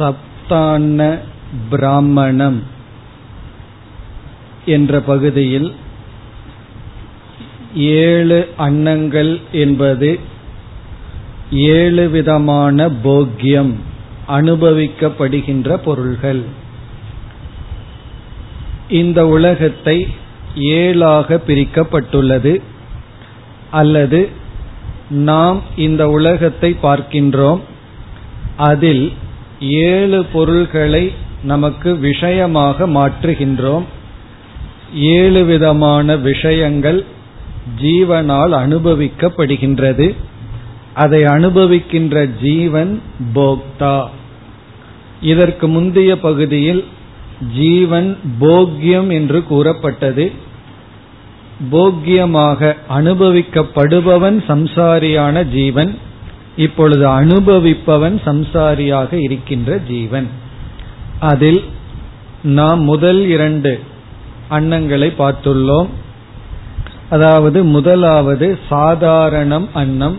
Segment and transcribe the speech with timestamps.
[0.00, 1.18] சப்தான்ன
[1.70, 2.62] பிராமணம்
[4.66, 5.74] என்ற பகுதியில்
[7.74, 10.18] ஏழு அன்னங்கள் என்பது
[11.50, 13.74] ஏழு விதமான போக்கியம்
[14.28, 16.42] அனுபவிக்கப்படுகின்ற பொருள்கள்.
[18.88, 20.08] இந்த உலகத்தை
[20.56, 22.62] ஏழாக பிரிக்கப்பட்டுள்ளது.
[23.70, 24.28] அல்லது
[25.10, 27.60] நாம் இந்த உலகத்தை பார்க்கின்றோம்.
[28.56, 29.12] அதில்
[29.60, 33.84] ஏழு பொருள்களை நமக்கு விஷயமாக மாற்றுகின்றோம்.
[34.94, 37.04] ஏழு விதமான விஷயங்கள்
[37.82, 40.14] ஜீவனால் அனுபவிக்கப்படுகின்றது.
[40.94, 43.02] அதை அனுபவிக்கின்ற ஜீவன்
[43.34, 44.08] போக்தா.
[45.20, 46.84] இதற்கு முந்தைய பகுதியில்
[47.56, 50.32] ஜீவன் போக்கியம் என்று கூறப்பட்டது.
[51.72, 55.98] போக்கியமாக அனுபவிக்கப்படுபவன் சம்சாரியான ஜீவன்.
[56.56, 60.28] இப்பொழுது அனுபவிப்பவன் சம்சாரியாக இருக்கின்ற ஜீவன்.
[61.20, 61.64] அதில்
[62.42, 63.80] நாம் முதல் இரண்டு
[64.50, 65.88] அன்னங்களை பார்த்துள்ளோம்.
[67.10, 70.18] அதாவது முதலாவது சாதாரணம் அன்னம்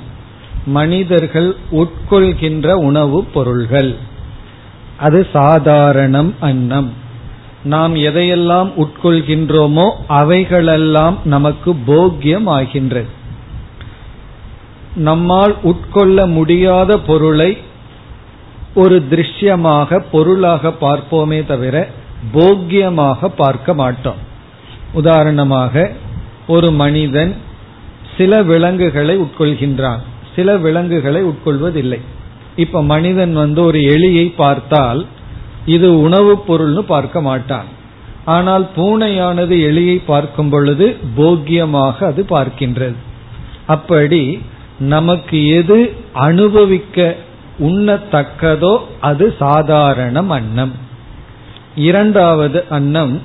[0.66, 3.96] மனிதர்கள் உட்கொள்கின்ற உணவுப் பொருள்கள்.
[4.98, 6.94] அது சாதாரணம் அன்னம்.
[7.64, 13.20] நாம் எதையெல்லாம் உட்கொள்கின்றோமோ அவைகளெல்லாம் நமக்கு போக்கியம் ஆகின்றது
[14.96, 17.58] நம்மால் உட்கொள்ள முடியாத பொருளை
[18.76, 21.90] ஒரு திருஷ்யமாக பொருளாக பார்ப்போமே தவிர
[22.34, 24.16] போக்கியமாக பார்க்க மாட்டோம்.
[24.94, 25.92] உதாரணமாக
[26.48, 27.36] ஒரு மனிதன்
[28.18, 29.98] சில விலங்குகளை உட்கொள்கின்றான்.
[30.36, 32.00] சில விலங்குகளை உட்கொள்வதில்லை.
[32.56, 35.06] இப்ப மனிதன் வந்து ஒரு எலியை பார்த்தால்
[35.66, 37.66] இது உணவுப் பொருள்னு பார்க்க மாட்டான்.
[38.26, 42.96] ஆனால் பூனையானது எலியை பார்க்கும் பொழுது போக்கியமாக அது பார்க்கின்றது.
[43.66, 44.42] அப்படி
[44.82, 47.16] நமக்கு எது அனுபவிக்க
[47.60, 50.72] உண்ணத்தக்கதோ அது சாதாரணம் அன்னம்.
[51.76, 53.22] இரண்டாவது அன்னம்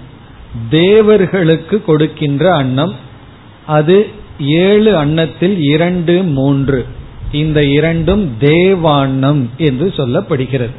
[0.69, 2.95] தேவர்களுக்கு கொடுக்கின்ற அன்னம்.
[3.67, 4.09] அது
[4.41, 6.87] ஏழு அன்னத்தில் இரண்டு மூன்று.
[7.33, 10.75] இந்த இரண்டும் தேவாண்ணம் என்று சொல்லப்படுகிறது.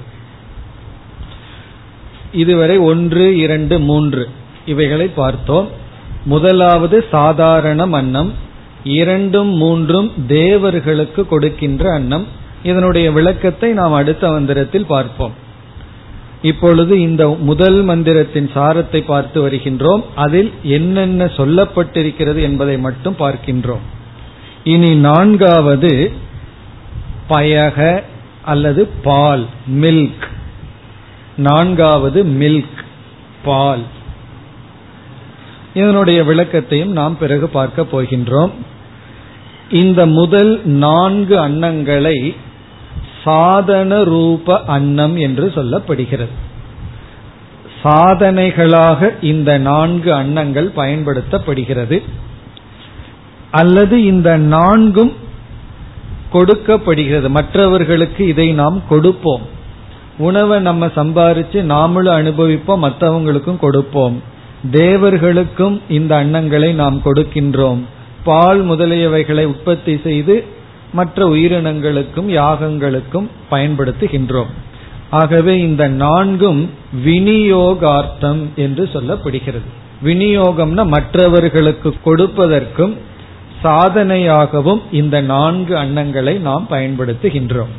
[2.33, 4.29] இதுவரை ஒன்று இரண்டு மூன்று.
[4.65, 5.67] இவைகளை பார்த்தோம்.
[6.25, 8.45] முதலாவது சாதாரண அன்னம்.
[8.83, 12.27] இரண்டும் மூன்றும் தேவர்களுக்கு கொடுக்கின்ற அன்னம்.
[12.63, 15.33] இதனுடைய விளக்கத்தை நாம் அடுத்த மந்திரத்தில் பார்ப்போம்.
[16.41, 20.03] இப்பொழுது இந்த முதல் மந்திரத்தின் சாரத்தை பார்த்து வருகின்றோம்.
[20.15, 23.85] அதில் என்னென்ன சொல்லப்பட்டிருக்கிறது என்பதை மட்டும் பார்க்கின்றோம்.
[24.63, 26.11] இனி நான்காவது
[27.27, 28.03] பயக
[28.41, 30.27] அல்லது பால் மில்க்
[31.37, 32.83] நான்காவது மில்க்
[33.43, 33.79] பால்.
[35.77, 38.51] இதனுடைய விளக்கத்தையும் நாம் பிறகு பார்க்க போகின்றோம்.
[39.71, 42.35] இந்த முதல் நான்கு அன்னங்களை
[43.23, 46.35] சாதன ரூப அன்னம் என்று சொல்லப்படுகிறது.
[47.83, 52.03] சாதனைகளாக இந்த நான்கு அன்னங்கள் பயன்படுத்தப்படுகிறது.
[53.51, 55.13] அல்லது இந்த நான்கும்
[56.31, 57.29] கொடுக்கப்படுகிறது.
[57.29, 59.41] மற்றவர்களுக்கு இதை நாம் கொடுப்போம்.
[60.17, 64.35] உணவை நம்ம சம்பாரிச்சு நாமளும் அனுபவிப்போம் மற்றவங்களுக்கும் கொடுப்போம்.
[64.71, 67.81] தேவர்களுக்கும் இந்த அன்னங்களை நாம் கொடுக்கின்றோம்.
[68.23, 70.45] பால் முதலியவைகளை உற்பத்தி செய்து
[70.93, 74.51] மற்ற உயிரினங்களுக்கும் யாகங்களுக்கும் பயன்படுத்துகின்றோம்.
[75.09, 76.69] ஆகவே இந்த நான்கும்
[77.05, 79.69] விநியோகார்த்தம் என்று சொல்லப்படுகிறது.
[80.03, 82.97] விநியோகம்னா மற்றவர்களுக்கு கொடுப்பதற்கும்
[83.63, 87.73] சாதனையாகவும் இந்த நான்கு அன்னங்களை நாம் பயன்படுத்துகின்றோம்.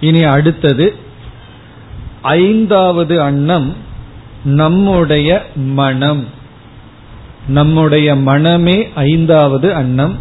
[0.00, 0.94] இனி அடுத்தது
[2.22, 3.74] ஐந்தாவது அன்னம்
[4.44, 6.28] நம்முடைய மனம்.
[7.48, 10.18] நம்முடைய மனமே ஐந்தாவது அன்னம்.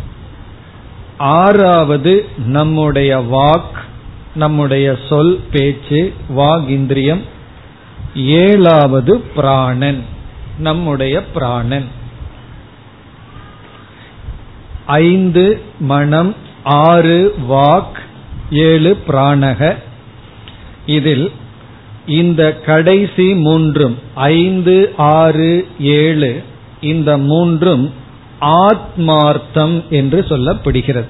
[1.18, 3.78] ஆறாவது நம்முடைய வாக்
[4.36, 7.22] நம்முடைய சொல் பேச்சு வாக் இந்திரியம்
[8.16, 10.04] ஏழாவது பிராணன்
[10.60, 11.88] நம்முடைய பிராணன்.
[14.86, 18.00] ஐந்து மனம் ஆறு வாக்
[18.52, 19.76] ஏழு பிராணக.
[20.86, 21.32] இதில்
[22.08, 26.44] இந்த கடைசி மூன்றும் ஐந்து ஆறு ஏழு
[26.82, 27.94] இந்த மூன்றும்
[28.42, 31.06] ஆத்மார்த்தம் என்று சொல்லப்படுகிறது.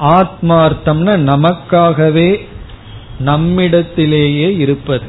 [0.00, 2.46] ஆத்மார்த்தம்னா நமக்காகவே
[3.18, 5.06] நம்மிடத்திலேயே இருப்பது.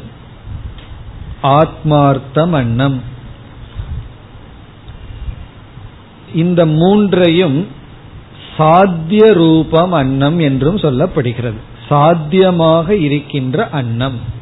[1.44, 3.02] ஆத்மார்த்தம் அன்னம்.
[6.34, 7.68] இந்த மூன்றையும்
[8.58, 11.60] சாத்திய ரூபம் அன்னம் என்றும் சொல்லப்படுகிறது.
[11.90, 14.40] சாத்தியமாக இருக்கின்ற அன்னம்.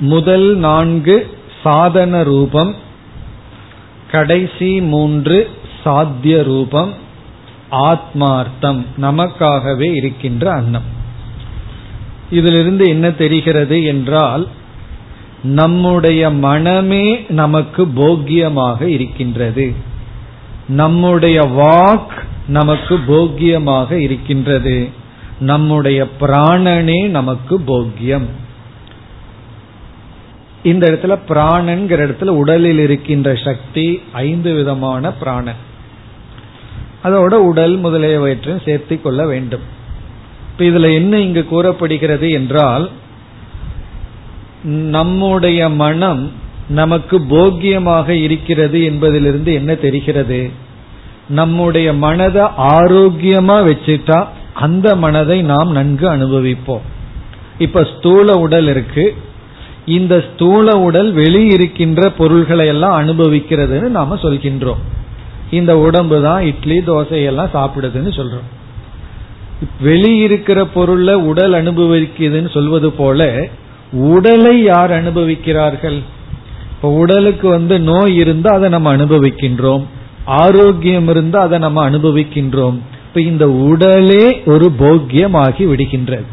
[0.00, 2.74] முதல் நான்கு சாதன ரூபம்
[4.10, 5.50] கடைசி மூன்று
[5.84, 6.92] சாத்திய ரூபம்
[7.70, 10.82] ஆத்மார்த்தம் நமக்காகவே இருக்கின்ற அன்னம்.
[12.30, 14.48] இதிலிருந்து என்ன தெரிகிறது என்றால்
[15.42, 19.74] நம்முடைய மனமே நமக்கு போக்கியமாக இருக்கின்றது.
[20.68, 24.88] நம்முடைய வாக் நமக்கு போக்கியமாக இருக்கின்றது.
[25.40, 28.26] நம்முடைய பிராணனே நமக்கு போக்கியம்.
[30.62, 35.66] இந்த இடத்துல பிராணன்கிற இடத்துல உடலில் இருக்கின்ற சக்தி ஐந்து விதமான பிராணன்.
[37.04, 39.60] அதோட உடல் முதலியவற்றையும் சேர்த்து கொள்ள வேண்டும்.
[40.50, 42.90] இப்ப இதுல என்ன இங்கு கூறப்படுகிறது என்றால்
[44.62, 46.32] நம்முடைய மனம்
[46.68, 50.50] நமக்கு போக்கியமாக இருக்கிறது என்பதிலிருந்து என்ன தெரிகிறது?
[51.28, 56.86] நம்முடைய மனதை ஆரோக்கியமா வச்சுட்டா அந்த மனதை நாம் நன்கு அனுபவிப்போம்.
[57.58, 59.16] இப்ப ஸ்தூல உடல் இருக்கு
[59.88, 64.82] இந்த ஸ்தூல உடல் வெளியிருக்கின்ற பொருள்களை எல்லாம் அனுபவிக்கிறதுன்னு நாம சொல்கின்றோம்.
[65.50, 68.48] இந்த உடம்பு தான் இட்லி தோசை எல்லாம் சாப்பிடுதுன்னு சொல்றோம்.
[69.84, 73.48] வெளியிருக்கிற பொருள்ல உடல் அனுபவிக்குதுன்னு சொல்வது போல
[73.92, 75.98] உடலை யார் அனுபவிக்கிறார்கள்?
[76.70, 79.84] இப்ப உடலுக்கு வந்து நோய் இருந்தா அதை நம்ம அனுபவிக்கின்றோம்.
[80.24, 82.78] ஆரோக்கியம் இருந்தா அதை நம்ம அனுபவிக்கின்றோம்.
[83.08, 86.28] இப்ப இந்த உடலே ஒரு போக்கியமாகி விடுகின்றது.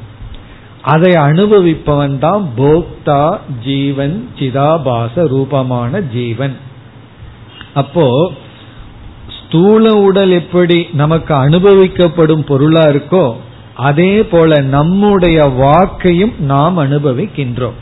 [0.93, 3.21] அதை அனுபவிப்பவன் தான் போக்தா
[3.65, 6.55] ஜீவன் சிதாபாச ரூபமான ஜீவன்.
[7.73, 8.05] அப்போ
[9.37, 13.25] ஸ்தூல உடல் எப்படி நமக்கு அனுபவிக்கப்படும் பொருளா இருக்கோ
[13.87, 17.79] அதே போல நம்முடைய வாக்கையும் நாம் அனுபவிக்கின்றோம்.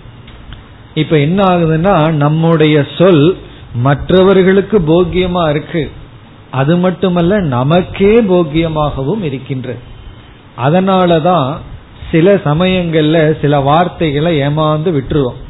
[1.02, 3.26] இப்ப என்ன ஆகுதுன்னா நம்முடைய சொல்
[3.88, 5.84] மற்றவர்களுக்கு போக்கியமா இருக்கு.
[6.52, 9.82] அது மட்டுமல்ல நமக்கே போக்கியமாகவும் இருக்கின்றது
[10.66, 11.48] அதனாலதான்
[12.14, 15.42] சில சமயங்கள்ல சில வார்த்தைகளை ஏமாந்து விட்டுருவோம்.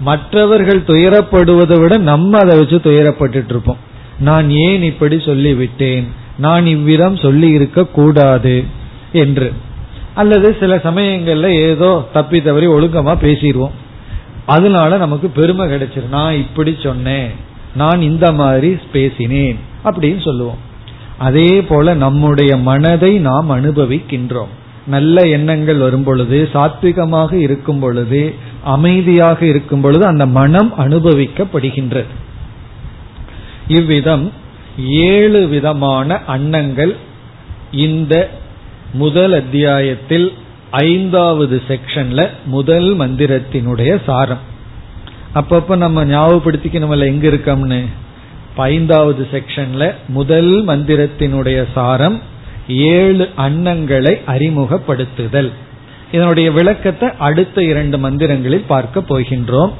[0.00, 3.76] மற்றவர்கள் துயரப்படுவதை விட நம்ம அதை வச்சு துயரப்பட்டு இருப்போம்.
[4.18, 6.04] நான் ஏன் இப்படி சொல்லிவிட்டேன்?
[6.38, 8.64] நான் இவ்விதம் சொல்லி இருக்க கூடாது
[9.12, 9.52] என்று.
[10.14, 13.76] அல்லது சில சமயங்கள்ல ஏதோ தப்பி தவறி ஒழுக்கமா பேசிடுவோம்.
[14.46, 17.30] அதனால நமக்கு பெருமை கிடைச்சிரு நான் இப்படி சொன்னேன்.
[17.74, 20.58] நான் இந்த மாதிரி பேசினேன் அப்படின்னு சொல்லுவோம்.
[21.18, 24.52] அதே போல நம்முடைய மனதை நாம் அனுபவிக்கின்றோம்.
[24.86, 28.34] நல்ல எண்ணங்கள் வரும் பொழுது சாத்விகமாக இருக்கும் பொழுது
[28.64, 32.04] அமைதியாக இருக்கும் பொழுது அந்த மனம் அனுபவிக்கப்படுகின்றது.
[33.68, 34.32] இவ்விதம்
[34.86, 36.96] ஏழு விதமான அன்னங்கள்
[37.70, 38.30] இந்த
[38.92, 40.32] முதல் அத்தியாயத்தில்
[40.70, 44.38] ஐந்தாவது செக்ஷன்ல முதல் மந்திரத்தினுடைய சாரம்.
[45.34, 47.84] அப்பப்ப நம்ம ஞாபகப்படுத்திக்கணும்ல எங்க இருக்கோம்னு.
[48.56, 52.20] ஐந்தாவது செக்ஷன்ல முதல் மந்திரத்தினுடைய சாரம்
[52.76, 55.50] ஏழு அன்னங்களை அறிமுகப்படுத்துதல்.
[56.12, 59.70] இதனுடைய விளக்கத்தை அடுத்த இரண்டு மந்திரங்களில் பார்க்க போகின்றோம்.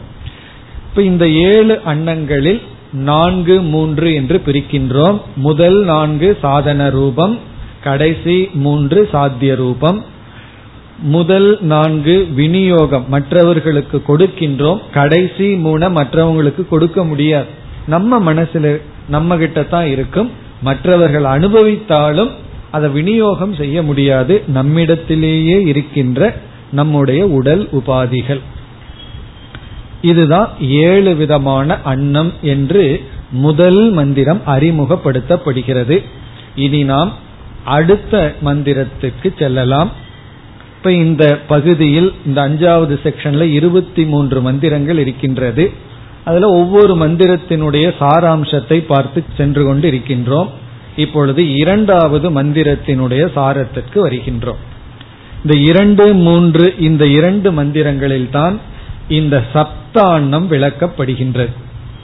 [0.89, 2.61] இப்ப இந்த ஏழு அன்னங்களில்
[2.93, 5.21] நான்கு மூன்று என்று பிரிக்கின்றோம்.
[5.37, 7.39] முதல் நான்கு சாதன ரூபம்
[7.83, 10.05] கடைசி மூன்று சாத்திய ரூபம்.
[11.03, 14.81] முதல் நான்கு விநியோகம் மற்றவர்களுக்கு கொடுக்கின்றோம்.
[14.93, 17.47] கடைசி மூண மற்றவங்களுக்கு கொடுக்க முடியாது.
[17.87, 20.31] நம்ம மனசுல நம்ம கிட்ட தான் இருக்கும்.
[20.63, 22.31] மற்றவர்கள் அனுபவித்தாலும்
[22.71, 24.43] அதை விநியோகம் செய்ய முடியாது.
[24.47, 26.35] நம்மிடத்திலேயே இருக்கின்ற
[26.73, 28.41] நம்முடைய உடல் உபாதிகள்.
[30.03, 36.05] இதுதான் ஏழு விதமான அன்னம் என்று முதல் மந்திரம் அறிமுகப்படுத்தப்படுகிறது.
[36.55, 37.13] இனி நாம்
[37.65, 39.91] அடுத்த மந்திரத்துக்கு செல்லலாம்.
[40.77, 45.73] இப்ப இந்த பகுதியில் இந்த அஞ்சாவது செக்ஷன்ல இருபத்தி மூன்று மந்திரங்கள் இருக்கின்றது.
[46.25, 50.51] அதுல ஒவ்வொரு மந்திரத்தினுடைய சாராம்சத்தை பார்த்து சென்று கொண்டு இருக்கின்றோம்.
[50.97, 54.61] இப்பொழுது இரண்டாவது மந்திரத்தினுடைய சாரத்திற்கு வருகின்றோம்.
[55.45, 58.61] இந்த இரண்டு மூன்று இந்த இரண்டு மந்திரங்களில் தான்
[59.09, 59.43] இந்த
[59.93, 61.53] அன்னம் விளக்கப்படுகின்றது.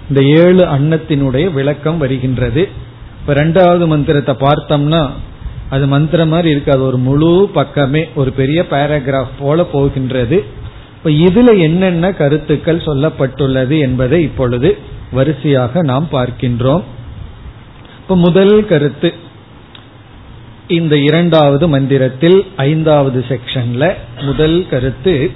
[0.08, 2.68] இந்த ஏழு அன்னத்தினுடைய விளக்கம் வருகின்றது.
[3.20, 5.08] இப்ப ரெண்டாவது மந்திரத்தை பார்த்தோம்னா
[5.70, 10.44] அது மந்திரம் மாதிரி இருக்காது ஒரு முழு பக்கமே ஒரு பெரிய பேராகிராஃப் போல போகின்றது.
[10.96, 14.76] இப்ப இதுல என்னென்ன கருத்துக்கள் சொல்லப்பட்டுள்ளது என்பதை இப்பொழுது
[15.10, 16.82] வரிசையாக நாம் பார்க்கின்றோம்.
[18.06, 19.14] இப்ப முதல் கருத்து.
[20.68, 25.30] இந்த இரண்டாவது மந்திரத்தில் ஐந்தாவது செக்ஷன்ல முதல் கருத்து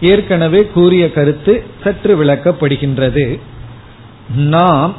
[0.00, 3.38] ஏற்கனவே கூறிய கருத்து சற்று விளக்கப்படுகின்றது.
[4.36, 4.94] நாம்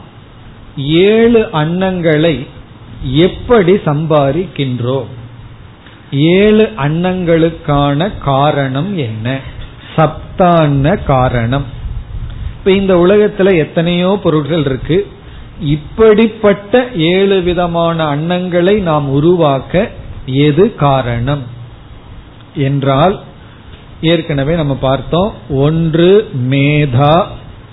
[0.78, 2.48] ஏழு அன்னங்களை
[3.04, 5.06] எப்படி சம்பாதிக்கின்றோம்?
[6.12, 9.40] ஏழு அன்னங்களுக்கான காரணம் என்ன?
[9.96, 11.66] சப்தான காரணம்.
[12.58, 15.08] இப்ப இந்த உலகத்துல எத்தனையோ பொருட்கள் இருக்கு.
[15.62, 19.89] இப்படிப்பட்ட ஏழு விதமான அன்னங்களை நாம் உருவாக்க
[20.25, 21.44] எது காரணம்?
[22.56, 23.20] என்றால்
[24.01, 27.25] ஏற்கனவே நம்ம பார்த்தோம் ஒன்று மேதா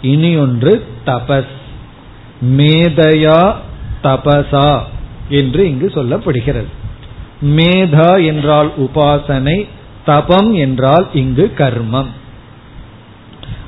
[0.03, 1.57] இனி ஒன்று தபஸ்.
[2.45, 3.55] மேதையா
[4.03, 4.81] தபசா
[5.29, 6.67] என்று இங்கு சொல்லப்படுகிறது.
[7.43, 9.69] மேதா என்றால் உபாசனை
[10.05, 12.07] தபம் என்றால் இங்கு கர்மம்.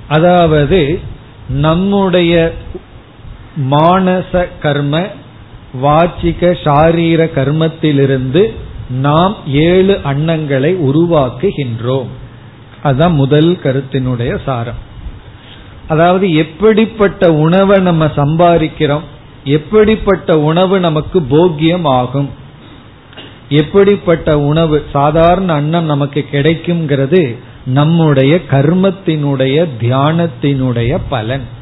[0.08, 1.00] அதாவது
[1.48, 2.54] நம்முடைய
[3.70, 5.06] மானச கர்ம
[5.82, 8.54] வாச்சிக சாரீர கர்மத்திலிருந்து
[8.90, 12.06] நாம் ஏழு அன்னங்களை உருவாக்குகின்றோம்.
[12.82, 14.88] அதுதான் முதல் கருத்தினுடைய சாரம்.
[15.88, 19.00] அதாவது எப்படிப்பட்ட உணவை நம்ம சம்பாதிக்கிறோம்
[19.44, 22.30] எப்படிப்பட்ட உணவு நமக்கு போக்கியம் ஆகும்
[23.48, 31.58] எப்படிப்பட்ட உணவு சாதாரண அன்னம் நமக்கு கிடைக்குங்கிறது நம்முடைய கர்மத்தினுடைய தியானத்தினுடைய பலன்.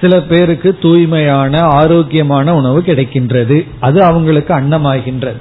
[0.00, 3.68] சில பேருக்கு தூய்மையான ஆரோக்கியமான உணவு கிடைக்கின்றது.
[3.80, 5.40] அது அவங்களுக்கு அன்னமாகின்றது.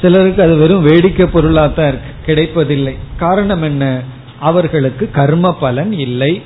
[0.00, 2.96] சிலருக்கு அது வெறும் வேடிக்கை பொருளாத்தான் இருக்கு கிடைப்பதில்லை.
[3.16, 4.00] காரணம் என்ன?
[4.40, 6.42] அவர்களுக்கு கர்ம பலன் இல்லை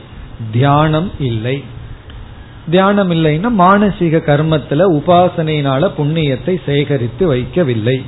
[0.51, 1.65] தியானம் இல்லை.
[2.71, 8.03] தியானம் இல்லைன்னா மானசீக கர்மத்துல உபாசனையினால புண்ணியத்தை சேகரித்து வைக்கவில்லை.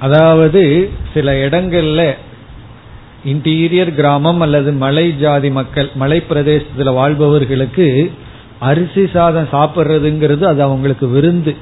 [0.00, 2.14] அதாவது சில இடங்கள்ல
[3.30, 7.86] இன்டீரியர் கிராமம் அல்லது மலை ஜாதி மக்கள் மலை பிரதேசத்துல வாழ்பவர்களுக்கு
[8.58, 11.52] அரிசி சாதம் சாப்பிட்றதுங்கிறது அது அவங்களுக்கு விருந்து.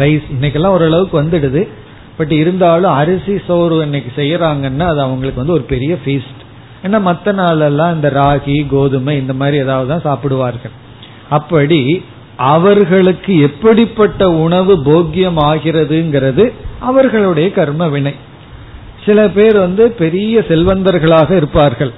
[0.00, 1.68] ரைஸ் இன்னைக்கெல்லாம் ஓரளவுக்கு வந்துடுது.
[2.16, 6.40] பட் இருந்தாலும் அரிசி சோறு இன்னைக்கு செய்யறாங்கன்னா அது அவங்களுக்கு வந்து ஒரு பெரிய ஃபீஸ்ட்
[6.84, 10.74] ஏன்னா மற்ற நாளெல்லாம் இந்த ராகி கோதுமை இந்த மாதிரி ஏதாவது தான் சாப்பிடுவார்கள்.
[11.28, 12.04] அப்படி
[12.36, 16.44] அவர்களுக்கு எப்படிப்பட்ட உணவு போக்கியம் ஆகிறதுங்கிறது
[16.80, 18.14] அவர்களுடைய கர்ம வினை.
[19.04, 21.92] சில பேர் வந்து பெரிய செல்வந்தர்களாக இருப்பார்கள்.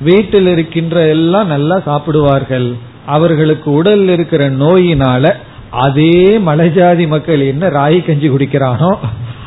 [0.00, 2.74] வீட்டில் இருக்கின்ற எல்லாம் நல்லா சாப்பிடுவார்கள்.
[3.06, 5.32] அவர்களுக்கு உடல் இருக்கிற நோயினால
[5.70, 8.96] அதே மலைஜாதி மக்கள் என்ன ராகி கஞ்சி குடிக்கிறானோ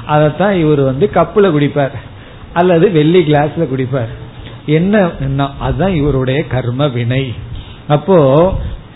[0.06, 1.96] அதைத்தான் இவர் வந்து கப்புல குடிப்பார்.
[2.54, 4.12] அல்லது வெள்ளி கிளாஸ்ல குடிப்பார்.
[4.66, 5.10] என்ன
[5.60, 7.34] அதுதான் இவருடைய கர்ம வினை.
[7.88, 8.18] அப்போ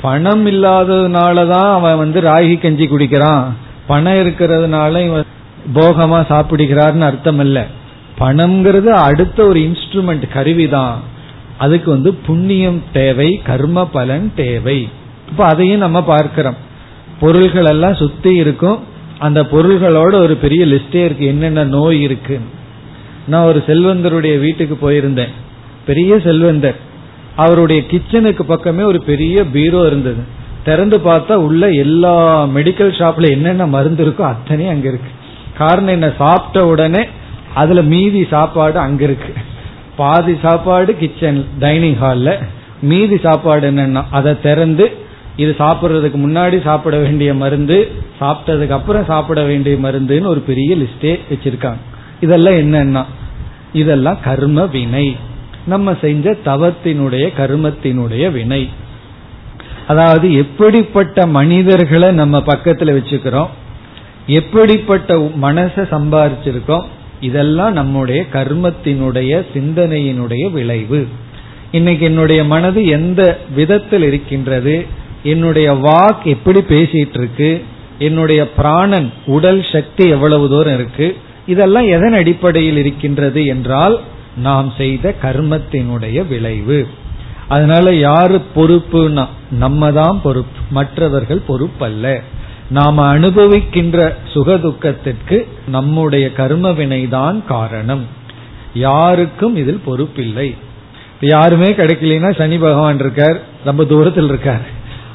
[0.02, 3.46] பணம் இல்லாததுனாலதான் அவன் வந்து ராகி கஞ்சி குடிக்கிறான்.
[3.88, 5.34] பணம் இருக்கிறதுனால இவன்
[5.74, 7.64] போகமா சாப்பிடுகிறார்னு அர்த்தம் இல்லை.
[8.20, 11.00] பணம்ங்கிறது அடுத்த ஒரு இன்ஸ்ட்ருமெண்ட் கருவிதான்.
[11.58, 14.90] அதுக்கு வந்து புண்ணியம் தேவை கர்ம பலன் தேவை.
[15.30, 16.56] இப்ப அதையும் நம்ம பார்க்கிறோம்.
[17.20, 18.80] பொருள்கள் எல்லாம் சுத்தி இருக்கும்.
[19.20, 21.26] அந்த பொருள்களோட ஒரு பெரிய லிஸ்டே இருக்கு.
[21.26, 22.40] என்னென்ன நோய் இருக்கு.
[23.28, 25.30] நான் ஒரு செல்வந்தருடைய வீட்டுக்கு போயிருந்தேன்.
[25.86, 26.76] பெரிய செல்வந்தர்.
[27.36, 30.24] அவருடைய கிச்சனுக்கு பக்கமே ஒரு பெரிய பீரோ இருந்தது.
[30.64, 35.10] திறந்து பார்த்தா உள்ள எல்லா மெடிக்கல் ஷாப்ல என்னென்ன மருந்து இருக்கோ அத்தனையும் அங்க இருக்கு.
[35.58, 36.12] காரணம் என்ன?
[36.18, 37.08] சாப்பிட்ட உடனே
[37.56, 39.34] அதுல மீதி சாப்பாடு அங்க இருக்கு.
[39.98, 42.30] பாதி சாப்பாடு கிச்சன் டைனிங் ஹால்ல
[42.82, 44.86] மீதி சாப்பாடு என்னன்னா அதை திறந்து
[45.36, 47.78] இது சாப்பிட்றதுக்கு முன்னாடி சாப்பிட வேண்டிய மருந்து
[48.22, 51.82] சாப்பிட்டதுக்கு அப்புறம் சாப்பிட வேண்டிய மருந்துன்னு ஒரு பெரிய லிஸ்டே வச்சிருக்காங்க.
[52.22, 53.04] இதெல்லாம் என்னன்னா
[53.74, 55.18] இதெல்லாம் கர்ம வினை.
[55.66, 58.70] நம்ம செஞ்ச தவத்தினுடைய கர்மத்தினுடைய வினை.
[59.88, 63.48] அதாவது எப்படிப்பட்ட மனிதர்களை நம்ம பக்கத்துல வச்சுக்கிறோம்?
[64.28, 66.86] எப்படிப்பட்ட மனசை சம்பாரிச்சிருக்கோம்?
[67.20, 71.08] இதெல்லாம் நம்முடைய கர்மத்தினுடைய சிந்தனையினுடைய விளைவு.
[71.72, 74.86] இன்னைக்கு என்னுடைய மனது எந்த விதத்தில் இருக்கின்றது?
[75.24, 77.64] என்னுடைய வாக் எப்படி பேசிட்டு இருக்கு
[78.00, 81.18] என்னுடைய பிராணன் உடல் சக்தி எவ்வளவு தூரம் இருக்கு?
[81.48, 84.00] இதெல்லாம் எதன் அடிப்படையில் இருக்கின்றது என்றால்
[84.38, 86.88] நாம் செய்த கர்மத்தினுடைய விளைவு.
[87.48, 92.22] அதனால யாரு பொறுப்புனா நம்ம தான் பொறுப்பு மற்றவர்கள் பொறுப்பல்ல.
[92.70, 98.06] நாம அனுபவிக்கின்ற சுகதுக்கத்திற்கு நம்முடைய கர்ம வினைதான் காரணம்.
[98.74, 100.56] யாருக்கும் இதில் பொறுப்பில்லை.
[101.22, 104.62] யாருமே கிடைக்கலனா சனி பகவான் இருக்கார் ரொம்ப தூரத்தில் இருக்கார்.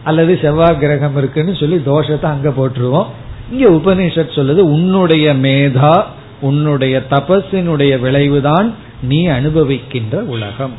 [0.05, 3.07] அல்லது செவ்வாய் கிரகம் இருக்குன்னு சொல்லி தோஷத்தை அங்க போட்டுருவோம்.
[3.51, 6.05] இங்க உபநிஷத் சொல்லுது உன்னுடைய மேதா
[6.41, 10.73] உன்னுடைய தபஸினுடைய விளைவுதான் நீ அனுபவிக்கின்ற உலகம்.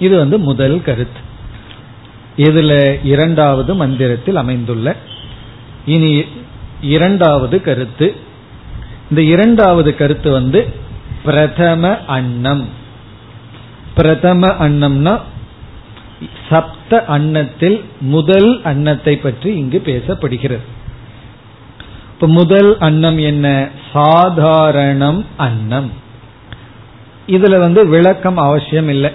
[0.00, 1.20] இது வந்து முதல் கருத்து.
[2.36, 4.96] இதுல இரண்டாவது மந்திரத்தில் அமைந்துள்ள
[5.84, 6.24] இனி
[6.80, 8.16] இரண்டாவது கருத்து.
[9.10, 10.74] இந்த இரண்டாவது கருத்து வந்து
[11.24, 12.68] பிரதம அன்னம்.
[13.94, 15.20] பிரதம அன்னம்னா
[16.50, 20.66] சப்த அன்னத்தில் முதல் அன்னத்தை பற்றி இங்கு பேசப்படுகிறது.
[22.12, 23.68] இப்ப முதல் அன்னம் என்ன?
[23.92, 25.92] சாதாரணம் அன்னம்.
[27.26, 29.10] இதுல வந்து விளக்கம் அவசியம் இல்லை.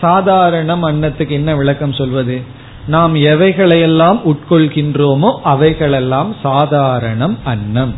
[0.00, 2.42] சாதாரணம் அன்னத்துக்கு என்ன விளக்கம் சொல்வது?
[2.86, 7.94] நாம் எவைகளையெல்லாம் உட்கொள்கின்றோமோ அவைகளெல்லாம் சாதாரணம் அன்னம்.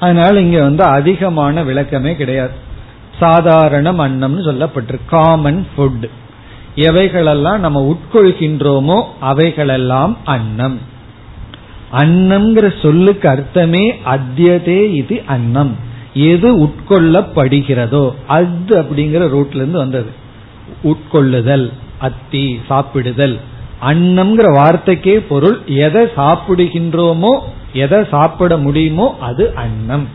[0.00, 2.52] அதனால இங்க வந்து அதிகமான விளக்கமே கிடையாது.
[3.20, 5.00] சாதாரணம் அன்னம்னு சொல்லப்பட்டிருக்கு.
[5.06, 6.08] காமன் ஃபுட்
[6.76, 10.78] எவைகளெல்லாம் நம்ம உட்கொள்கின்றோமோ அவைகளெல்லாம் அன்னம்.
[11.92, 15.76] அன்னம்ங்கிற சொல்லுக்கு அர்த்தமே அத்தியதே இது அன்னம்.
[16.14, 20.10] எது உட்கொள்ளப்படுகிறதோ அது அப்படிங்கிற ரூட்ல இருந்து வந்தது.
[20.84, 21.72] உட்கொள்ளுதல்.
[22.06, 23.36] அத்தி சாப்பிடுதல்.
[23.88, 25.56] அன்னம்ங்கிற வார்த்தைக்கே பொருள்
[25.86, 27.32] எதை சாப்பிடுகின்றோமோ
[27.84, 30.06] எதை சாப்பிட முடியுமோ அது அன்னம்.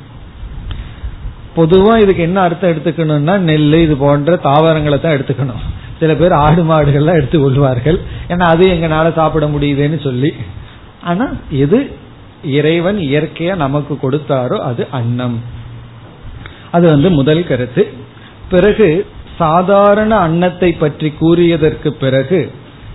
[1.57, 5.63] பொதுவா இதுக்கு என்ன அர்த்தம் எடுத்துக்கணும்னா நெல் இது போன்ற தாவரங்களை தான் எடுத்துக்கணும்.
[5.99, 7.97] சில பேர் ஆடு மாடுகள்லாம் எடுத்துக் கொள்வார்கள்.
[8.31, 10.31] ஏன்னா அது எங்களால சாப்பிட முடியுதுன்னு சொல்லி.
[11.03, 11.25] ஆனா
[11.63, 11.79] எது
[12.57, 15.37] இறைவன் இயற்கையா நமக்கு கொடுத்தாரோ அது அன்னம்.
[16.75, 17.83] அது வந்து முதல் கருத்து.
[18.49, 18.87] பிறகு
[19.39, 22.41] சாதாரண அன்னத்தை பற்றி கூறியதற்கு பிறகு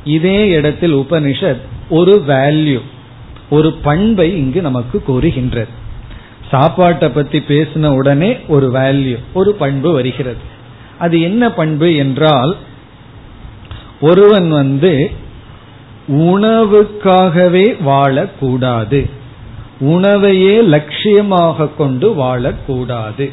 [0.04, 2.80] இதே இடத்தில் உபனிஷத் ஒரு வேல்யூ
[3.50, 5.72] ஒரு பண்பை இங்கு நமக்கு கூறுகின்றது.
[6.50, 10.42] சாப்பாட்டை பத்தி பேசின உடனே ஒரு வேல்யூ ஒரு பண்பு வருகிறது.
[10.98, 12.56] அது என்ன பண்பு என்றால்
[14.00, 14.92] ஒருவன் வந்து
[16.08, 19.00] உணவுக்காகவே வாழக்கூடாது.
[19.94, 23.26] உணவையே லட்சியமாக கொண்டு வாழக்கூடாது.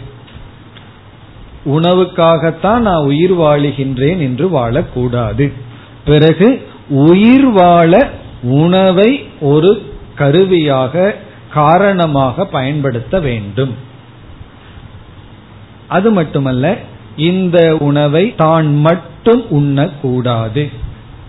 [1.65, 5.51] உணவுக்காகத்தான் நான் உயிர் வாழுகின்றேன் என்று வாழக்கூடாது.
[6.05, 8.09] பிறகு உயிர் வாழ
[8.43, 11.15] உணவை ஒரு கருவியாக
[11.53, 13.75] காரணமாக பயன்படுத்த வேண்டும்.
[15.87, 16.77] அது மட்டுமல்ல
[17.17, 20.71] இந்த உணவை தான் மட்டும் உண்ணக்கூடாது.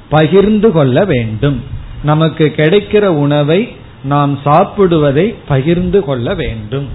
[0.09, 1.63] பகிர்ந்து கொள்ள வேண்டும்.
[2.05, 6.89] நமக்கு கிடைக்கிற உணவை நாம் சாப்பிடுவதை பகிர்ந்து கொள்ள வேண்டும்.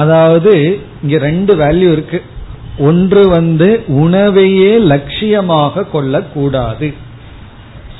[0.00, 0.52] அதாவது
[1.02, 2.18] இங்க ரெண்டு வேல்யூ இருக்கு.
[2.88, 3.68] ஒன்று வந்து
[4.02, 6.88] உணவையே லட்சியமாக கொள்ளக்கூடாது.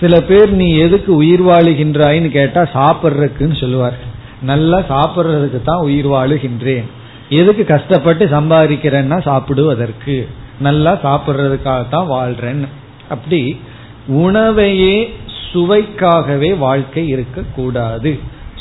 [0.00, 3.98] சில பேர் நீ எதுக்கு உயிர் வாழுகின்றாயின்னு கேட்டா சாப்பிட்றதுக்குன்னு சொல்லுவார்.
[4.50, 6.86] நல்லா சாப்பிட்றதுக்கு தான் உயிர் வாழுகின்றேன்.
[7.40, 10.16] எதுக்கு கஷ்டப்பட்டு சம்பாதிக்கிறேன்னா சாப்பிடுவதற்கு.
[10.60, 12.68] நல்லா சாப்பிட்றதுக்காக தான் வாழ்றேன்னு.
[13.08, 13.40] அப்படி
[14.24, 14.96] உணவையே
[15.50, 18.10] சுவைக்காகவே வாழ்க்கை இருக்கக்கூடாது.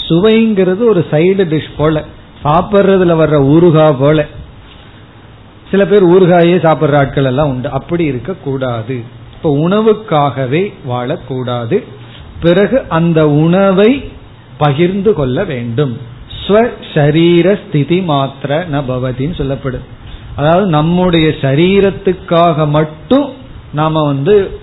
[0.08, 2.04] சுவைங்கிறது ஒரு சைடு டிஷ் போல.
[2.44, 4.28] சாப்பிட்றதுல வர்ற ஊறுகா போல.
[5.72, 7.70] சில பேர் ஊறுகாயே சாப்பிட்ற ஆட்கள் எல்லாம் உண்டு.
[7.70, 9.04] அப்படி இருக்கக்கூடாது
[9.34, 11.84] இப்ப உணவுக்காகவே வாழக்கூடாது.
[12.42, 14.12] பிறகு அந்த உணவை
[14.58, 15.98] பகிர்ந்து கொள்ள வேண்டும்.
[16.48, 19.82] ஸ்வசரீர ஸ்திதி மாத்திர நபவதின்னு சொல்லப்படும்.
[20.36, 23.34] அதாவது நம்முடைய சரீரத்துக்காக மட்டும்
[23.74, 24.60] நாம வந்து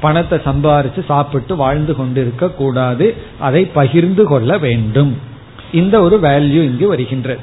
[0.00, 3.14] பணத்தை சம்பாரிச்சு சாப்பிட்டு வாழ்ந்து கொண்டிருக்க கூடாது.
[3.38, 5.30] அதை பகிர்ந்து கொள்ள வேண்டும்.
[5.72, 7.40] இந்த ஒரு வேல்யூ இங்கு வருகின்றது.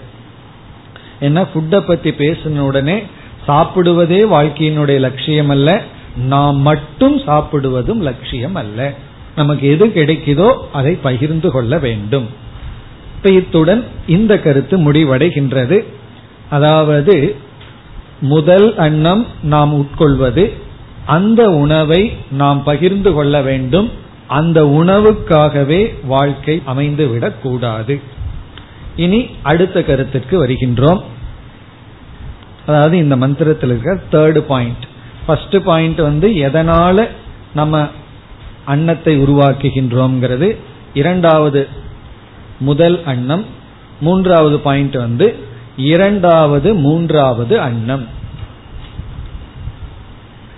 [1.19, 1.41] என்ன?
[1.41, 3.03] ஃபுட்டை பத்தி பேசின உடனே
[3.47, 5.81] சாப்பிடுவதே வாழ்க்கையினுடைய லட்சியம் அல்ல
[6.17, 8.93] நாம் மட்டும் சாப்பிடுவதும் லட்சியம் அல்ல
[9.35, 12.27] நமக்கு எது கிடைக்குதோ அதை பகிர்ந்து கொள்ள வேண்டும்.
[13.15, 15.85] இப்ப இத்துடன் இந்த கருத்து முடிவடைகின்றது.
[16.49, 17.35] அதாவது
[18.21, 20.53] முதல் அன்னம் நாம் உட்கொள்வது
[21.05, 23.91] அந்த உணவை நாம் பகிர்ந்து கொள்ள வேண்டும்.
[24.27, 28.17] அந்த உணவுக்காகவே வாழ்க்கை அமைந்துவிடக் கூடாது
[28.95, 31.01] இனி அடுத்த கருத்துக்கு வருகின்றோம்.
[32.65, 34.87] அதாவது இந்த மந்திரத்தில் இருக்க தேர்டு பாயிண்ட்
[35.25, 37.07] ஃபர்ஸ்ட் பாயிண்ட் வந்து எதனால
[37.53, 37.87] நம்ம
[38.65, 40.55] அன்னத்தை உருவாக்குகின்றோம்ங்கிறது.
[40.93, 41.67] இரண்டாவது
[42.59, 43.45] முதல் அன்னம்.
[44.01, 45.35] மூன்றாவது பாயிண்ட் வந்து
[45.77, 48.07] இரண்டாவது மூன்றாவது அன்னம்.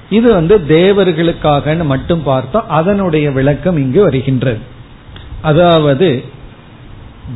[0.09, 4.59] இது வந்து தேவர்களுக்காக மட்டும் பார்த்தோம் அதனுடைய விளக்கம் இங்கு வருகின்றது.
[5.41, 6.25] அதாவது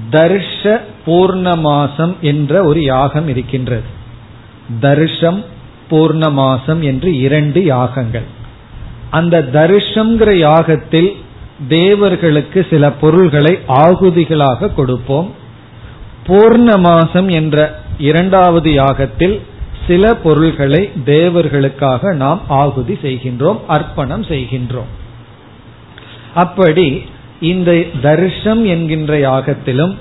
[0.09, 3.83] தர்ஷ பூர்ணமாசம் என்ற ஒரு யாகம் இருக்கின்றது.
[4.79, 5.45] தர்ஷம்
[5.91, 8.23] பூர்ணமாசம் என்று இரண்டு யாகங்கள்.
[9.09, 11.15] அந்த தர்ஷம்ங்கிற யாகத்தில்
[11.67, 15.33] தேவர்களுக்கு சில பொருள்களை ஆகுதிகளாக கொடுப்போம்.
[16.27, 19.39] பூர்ணமாசம் என்ற இரண்டாவது யாகத்தில்
[19.87, 24.91] சில பொருள்களை தேவர்களுக்காக நாம் ஆகுதி செய்கின்றோம் அர்ப்பணம் செய்கின்றோம்.
[26.33, 27.05] அப்படி
[27.39, 27.71] இந்த
[28.01, 29.95] தர்ஷம் என்கின்ற யாகத்திலும்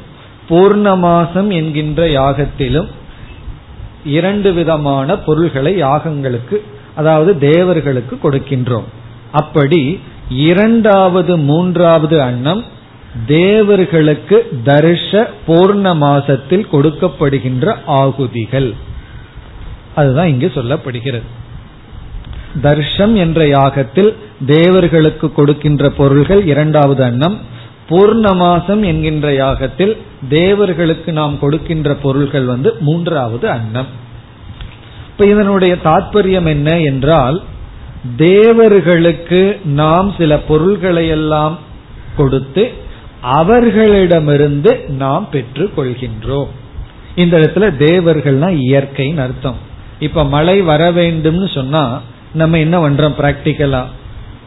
[0.50, 2.86] பூர்ணமாசம் என்கின்ற யாகத்திலும்
[4.04, 6.60] இரண்டு விதமான பொருள்களை யாகங்களுக்கு
[6.94, 8.84] அதாவது தேவர்களுக்கு கொடுக்கின்றோம்.
[9.32, 12.64] அப்படி இரண்டாவது மூன்றாவது அன்னம்
[13.26, 18.74] தேவர்களுக்கு தர்ஷ பூர்ண மாசத்தில் கொடுக்கப்படுகின்ற ஆகுதிகள்.
[19.94, 21.42] அதுதான் இங்கு சொல்லப்படுகிறது.
[22.62, 24.14] தர்ஷம் என்ற யாகத்தில்
[24.46, 27.38] தேவர்களுக்கு கொடுக்கின்ற பொருள்கள் இரண்டாவது அன்னம்.
[27.88, 29.96] பூர்ணமாசம் என்கின்ற யாகத்தில்
[30.28, 33.86] தேவர்களுக்கு நாம் கொடுக்கின்ற பொருள்கள் வந்து மூன்றாவது அன்னம்.
[35.08, 37.42] இப்ப இதனுடைய தாற்பயம் என்ன என்றால்
[38.16, 41.58] தேவர்களுக்கு நாம் சில பொருள்களை எல்லாம்
[42.16, 42.72] கொடுத்து
[43.20, 46.48] அவர்களிடமிருந்து நாம் பெற்று கொள்கின்றோம்
[47.14, 49.56] இந்த இடத்துல தேவர்கள்னா இயற்கைன்னு அர்த்தம்.
[49.98, 52.00] இப்ப மழை வர வேண்டும்னு சொன்னா
[52.34, 53.16] நம்ம என்ன பண்றோம்?
[53.18, 53.82] பிராக்டிக்கலா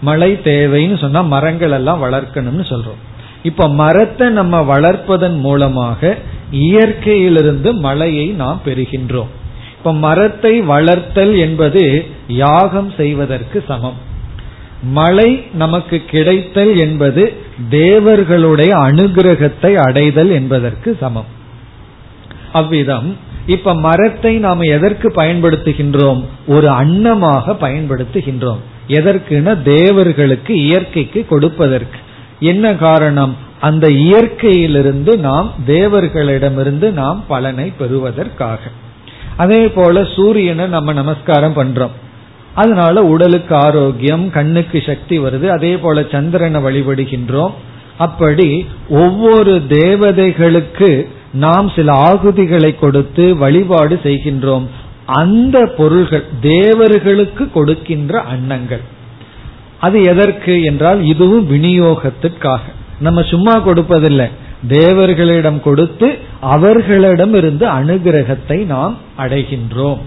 [0.02, 3.02] மழை தேவைன்னு சொன்னா மரங்கள் எல்லாம் வளர்க்கணும்னு சொல்றோம்.
[3.44, 6.18] இப்ப மரத்தை நம்ம வளர்ப்பதன் மூலமாக
[6.52, 9.32] இயற்கையிலிருந்து மழையை நாம் பெறுகின்றோம்.
[9.78, 11.84] இப்ப மரத்தை வளர்த்தல் என்பது
[12.28, 13.98] யாகம் செய்வதற்கு சமம்.
[14.84, 17.24] மழை நமக்கு கிடைத்தல் என்பது
[17.70, 21.30] தேவர்களுடைய அனுகிரகத்தை அடைதல் என்பதற்கு சமம்.
[22.54, 23.10] அவ்விதம்
[23.48, 26.24] இப்ப மரத்தை நாம எதற்கு பயன்படுத்துகின்றோம்?
[26.48, 28.58] ஒரு அன்னமாக பயன்படுத்துகின்றோம்.
[28.88, 31.98] எதற்குனா தேவர்களுக்கு இயற்கைக்கு கொடுப்பதற்கு.
[32.40, 33.36] என்ன காரணம்?
[33.60, 38.60] அந்த இயற்கையிலிருந்து நாம் தேவர்களிடமிருந்து நாம் பலனை பெறுவதற்காக.
[39.38, 41.92] அதே போல சூரியனை நம்ம நமஸ்காரம் பண்றோம்.
[42.54, 45.48] அதனால உடலுக்கு ஆரோக்கியம் கண்ணுக்கு சக்தி வருது.
[45.48, 47.52] அதே போல சந்திரனை வழிபடுகின்றோம்.
[47.98, 54.68] அப்படி ஒவ்வொரு தேவதைகளுக்கு நாம் சில ஆகுதிகளை கொடுத்து வழிபாடு செய்கின்றோம்.
[55.06, 58.82] அந்த பொருள்கள் தேவர்களுக்கு கொடுக்கின்ற அன்னங்கள்.
[59.80, 62.60] அது எதற்கு என்றால் இதுவும் விநியோகத்திற்காக.
[63.00, 64.30] நம்ம சும்மா கொடுப்பதில்லை.
[64.68, 69.98] தேவர்களிடம் கொடுத்து அவர்களிடம் இருந்து அனுகிரகத்தை நாம் அடைகின்றோம்.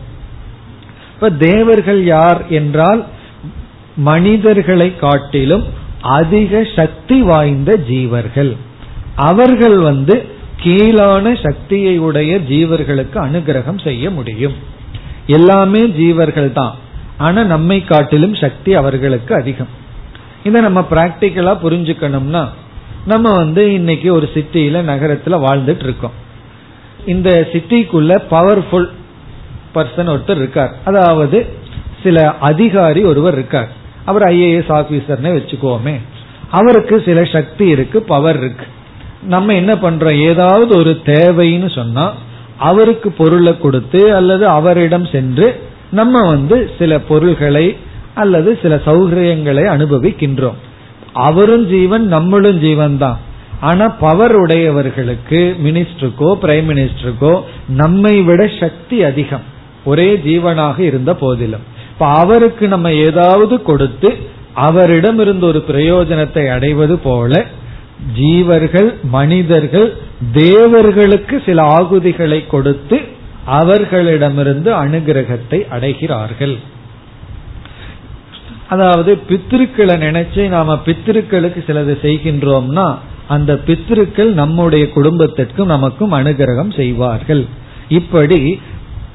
[1.14, 3.04] இப்ப தேவர்கள் யார் என்றால்
[3.96, 5.64] மனிதர்களை காட்டிலும்
[6.00, 8.56] அதிக சக்தி வாய்ந்த ஜீவர்கள்.
[9.16, 10.26] அவர்கள் வந்து
[10.60, 14.56] கீழான சக்தியை உடைய ஜீவர்களுக்கு அனுகிரகம் செய்ய முடியும்.
[15.26, 16.74] எல்லாமே ஜீவர்கள் தான்
[17.16, 19.78] ஆனா நம்மை காட்டிலும் சக்தி அவர்களுக்கு அதிகம்.
[20.44, 22.48] இதை நம்ம பிராக்டிக்கலா புரிஞ்சுக்கணும்னா
[23.06, 26.16] நம்ம வந்து இன்னைக்கு ஒரு சிட்டியில நகரத்துல வாழ்ந்துட்டு இருக்கோம்
[27.06, 28.88] இந்த சிட்டிக்குள்ள பவர்ஃபுல்
[29.74, 30.72] பர்சன் ஒருத்தர் இருக்கார்.
[30.84, 31.46] அதாவது
[32.02, 33.68] சில அதிகாரி ஒருவர் இருக்கார்.
[34.04, 36.00] அவர் ஐஏஎஸ் ஆபீசர்னே வச்சுக்கோமே.
[36.50, 38.66] அவருக்கு சில சக்தி இருக்கு பவர் இருக்கு.
[39.22, 40.24] நம்ம என்ன பண்றோம்?
[40.24, 42.12] ஏதாவது ஒரு தேவைன்னு சொன்னா
[42.56, 47.76] அவருக்கு பொருளை கொடுத்து அல்லது அவரிடம் சென்று நம்ம வந்து சில பொருள்களை
[48.14, 50.59] அல்லது சில சௌகரியங்களை அனுபவிக்கின்றோம்.
[51.12, 53.18] அவரும் ஜீவன் நம்மளும் ஜீவன் தான்
[53.61, 59.42] ஆனா பவர் உடையவர்களுக்கு மினிஸ்டருக்கோ பிரைம் மினிஸ்டருக்கோ நம்மை விட சக்தி அதிகம்.
[59.85, 61.61] ஒரே ஜீவனாக இருந்த போதிலும்.
[61.92, 64.16] இப்ப அவருக்கு நம்ம ஏதாவது கொடுத்து
[64.54, 67.46] அவரிடம் இருந்து ஒரு பிரயோஜனத்தை அடைவது போல
[68.18, 69.88] ஜீவர்கள் மனிதர்கள்
[70.32, 72.98] தேவர்களுக்கு சில ஆகுதிகளை கொடுத்து
[73.44, 76.56] அவர்களிடமிருந்து அனுகிரகத்தை அடைகிறார்கள்.
[78.68, 82.94] அதாவது பித்திருக்களை நினைச்சு நாம பித்திருக்களுக்கு சிலது செய்கின்றோம்னா
[83.28, 87.42] அந்த பித்திருக்கள் நம்முடைய குடும்பத்திற்கும் நமக்கும் அனுகிரகம் செய்வார்கள்.
[87.88, 88.60] இப்படி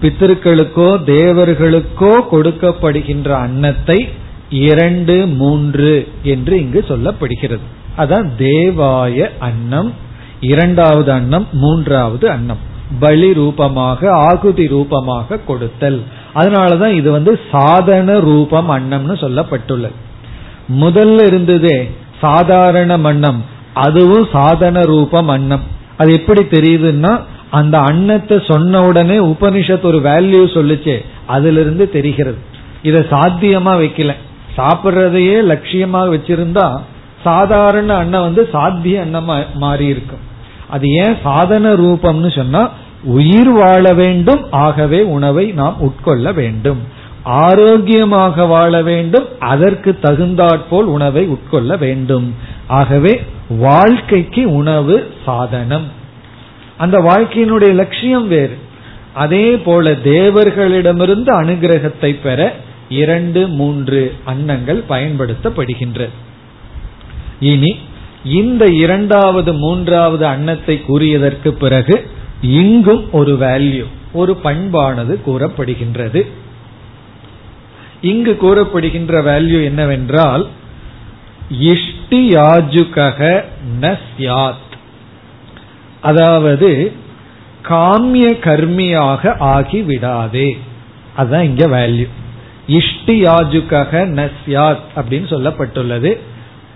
[0.02, 4.08] பித்திருக்களுக்கோ தேவர்களுக்கோ கொடுக்கப்படுகின்ற அன்னத்தை
[4.50, 7.66] இரண்டு மூன்று என்று இங்கு சொல்லப்படுகிறது.
[7.98, 9.94] அதான் தேவாய அன்னம்
[10.40, 12.58] இரண்டாவது அன்னம் மூன்றாவது அன்னம்.
[13.00, 16.02] பலி ரூபமாக ஆகுதி ரூபமாக கொடுத்தல்.
[16.36, 19.96] அதனாலதான் இது வந்து சாதன ரூபம் அன்னம்னு சொல்லப்பட்டுள்ளது.
[20.80, 25.62] முதல்ல இருந்ததே சாதாரண அன்னம் அதுவும் சாதன ரூபம் அன்னம்.
[25.98, 32.38] அது எப்படி தெரியுதுன்னா அந்த அன்னத்தை சொன்ன உடனே உபனிஷத் ஒரு வேல்யூ சொல்லுச்சே அதுல இருந்து தெரிகிறது.
[32.84, 34.14] இத சாத்தியமா வைக்கல.
[34.58, 36.82] சாப்பிட்றதையே லட்சியமாக வச்சிருந்தா
[37.26, 40.24] சாதாரண அன்னம் வந்து சாத்திய அன்னமா மாறி இருக்கும்.
[40.70, 42.62] அது ஏன் சாதன ரூபம்னு சொன்னா
[43.18, 46.82] உயிர் வாழ வேண்டும் ஆகவே உணவை நாம் உட்கொள்ள வேண்டும்.
[47.44, 52.28] ஆரோக்கியமாக வாழ வேண்டும் அதற்கு தகுந்தாற்போல் உணவை உட்கொள்ள வேண்டும்.
[52.80, 53.14] ஆகவே
[53.66, 55.88] வாழ்க்கைக்கு உணவு சாதனம்.
[56.78, 58.56] அந்த வாழ்க்கையினுடைய லட்சியம் வேறு.
[59.14, 62.40] அதே போல தேவர்களிடமிருந்து அனுகிரகத்தை பெற
[63.02, 66.16] இரண்டு மூன்று அன்னங்கள் பயன்படுத்தப்படுகின்றது
[67.40, 67.78] இனி
[68.24, 72.10] இந்த இரண்டாவது மூன்றாவது அன்னத்தை கூறியதற்கு பிறகு
[72.42, 76.28] இங்கும் ஒரு வேல்யூ ஒரு பண்பானது கூறப்படுகின்றது.
[78.02, 80.48] இங்கு கூறப்படுகின்ற வேல்யூ என்னவென்றால்
[81.60, 83.44] இஷ்டி யாஜுகக
[83.82, 84.54] நஸ்யாத்
[86.02, 86.92] அதாவது
[87.70, 90.58] காமிய கர்மியாக ஆகிவிடாதே.
[91.16, 92.08] அதுதான் இங்க வேல்யூ
[92.68, 96.20] இஷ்டி யாஜுகக நஸ்யாத் அப்படின்னு சொல்லப்பட்டுள்ளது.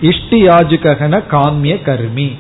[0.02, 2.36] இஷ்டியாஜுகன காமிய கர்மி.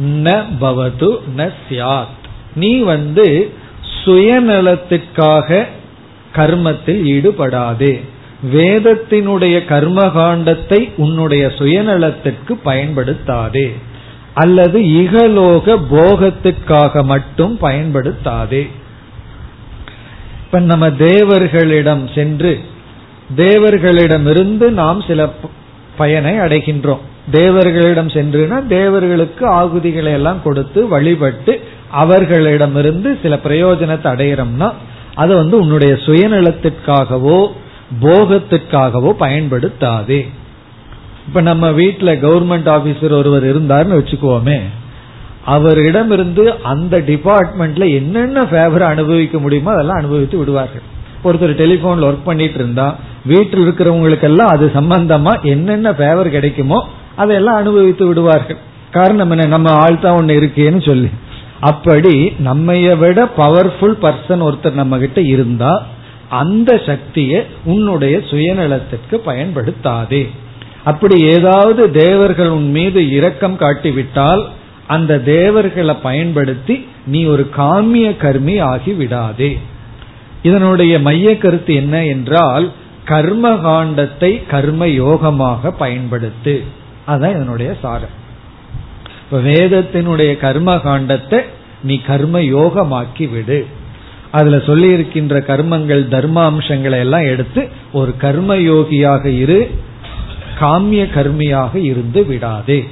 [0.00, 2.18] ந பவது ந சியாத்
[2.54, 3.52] நீ வந்து
[4.04, 5.64] சுயநலத்துக்காக
[6.34, 8.00] கர்மத்தில் ஈடுபடாதே.
[8.52, 13.74] வேதத்தினுடைய கர்மகாண்டத்தை உன்னுடைய சுயநலத்திற்கு பயன்படுத்தாதே.
[14.34, 18.70] அல்லது இகலோக போகத்துக்காக மட்டும் பயன்படுத்தாதே.
[20.44, 22.60] இப்ப நம்ம தேவர்களிடம் சென்று
[23.36, 25.32] தேவர்களிடமிருந்து நாம் சில
[26.02, 27.04] பயனை அடைகின்றோம்.
[27.32, 31.52] தேவர்களிடம் சென்றுனா தேவர்களுக்கு ஆகுதிகளை எல்லாம் கொடுத்து வழிபட்டு
[32.02, 34.68] அவர்களிடமிருந்து சில பிரயோஜனத்தை அடையிறோம்னா
[35.14, 37.38] அதை வந்து உன்னுடைய சுயநலத்திற்காகவோ
[38.02, 40.20] போகத்திற்காகவோ பயன்படுத்தாதே.
[41.28, 44.58] இப்ப நம்ம வீட்டுல கவர்மெண்ட் ஆபீசர் ஒருவர் இருந்தார்னு வச்சுக்கோமே
[45.44, 50.86] அவரிடமிருந்து அந்த டிபார்ட்மெண்ட்ல என்னென்ன ஃபேவர் அனுபவிக்க முடியுமோ அதெல்லாம் அனுபவித்து விடுவார்கள்.
[51.24, 58.58] ஒருத்தர் டெலிபோன்ல ஒர்க் பண்ணிட்டு இருந்தா வீட்டில் இருக்கிறவங்களுக்கெல்லாம் அது சம்பந்தமா என்னென்ன ஃபேவர் கிடைக்குமோ அதையெல்லாம் அனுபவித்து விடுவார்கள்.
[58.90, 59.46] காரணம் என்ன?
[59.46, 61.08] நம்ம ஆள் தான் ஒண்ணு இருக்கேன்னு சொல்லி.
[61.60, 65.82] அப்படி நம்மைய விட பவர்ஃபுல் பர்சன் ஒருத்தர் நம்ம கிட்ட இருந்தா
[66.28, 70.28] அந்த சக்தியை உன்னுடைய சுயநலத்திற்கு பயன்படுத்தாதே.
[70.84, 74.44] அப்படி ஏதாவது தேவர்கள் உன் மீது இரக்கம் காட்டிவிட்டால்
[74.86, 79.58] அந்த தேவர்களை பயன்படுத்தி நீ ஒரு காமிய கர்மி ஆகி விடாதே
[80.42, 82.70] இதனுடைய மைய கருத்து என்ன என்றால்
[83.04, 86.62] கர்ம காண்டத்தை கர்ம யோகமாக பயன்படுத்து.
[87.08, 88.16] அதான் இதனுடைய சாரம்.
[89.24, 91.40] இப்ப வேதத்தினுடைய கர்ம காண்டத்தை
[91.82, 93.66] நீ கர்ம யோகமாக்கி விடு
[94.30, 99.70] அதுல சொல்லி இருக்கின்ற கர்மங்கள் தர்மாம்சங்களை எல்லாம் எடுத்து ஒரு கர்ம யோகியாக இரு
[100.60, 102.84] காமிய கர்மியாக இருந்து விடாதே.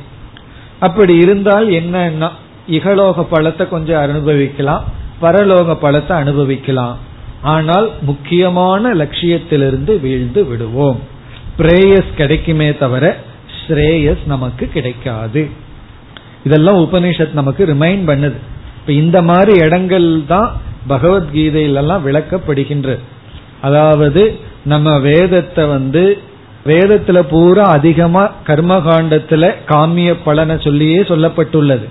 [0.81, 2.31] அப்படி இருந்தால் என்னன்னா
[2.69, 4.85] இகலோக பழத்தை கொஞ்சம் அனுபவிக்கலாம்
[5.23, 6.99] பரலோக பழத்தை அனுபவிக்கலாம்.
[7.43, 11.01] ஆனால் முக்கியமான லட்சியத்திலிருந்து வீழ்ந்து விடுவோம்.
[11.59, 13.17] பிரேயஸ் கிடைக்குமே தவிர
[13.59, 15.49] ஸ்ரேயஸ் நமக்கு கிடைக்காது.
[16.45, 18.39] இதெல்லாம் உபனிஷத் நமக்கு ரிமைண்ட் பண்ணுது.
[18.81, 20.53] இப்ப இந்த மாதிரி இடங்கள் தான்
[20.89, 22.99] பகவத்கீதையிலெல்லாம் விளக்கப்படுகின்றது
[23.61, 26.19] அதாவது நம்ம வேதத்தை வந்து
[26.67, 31.87] வேதத்துல பூரா அதிகமா கர்மகாண்டத்துல காமிய பலனை சொல்லியே சொல்லப்பட்டுள்ளது.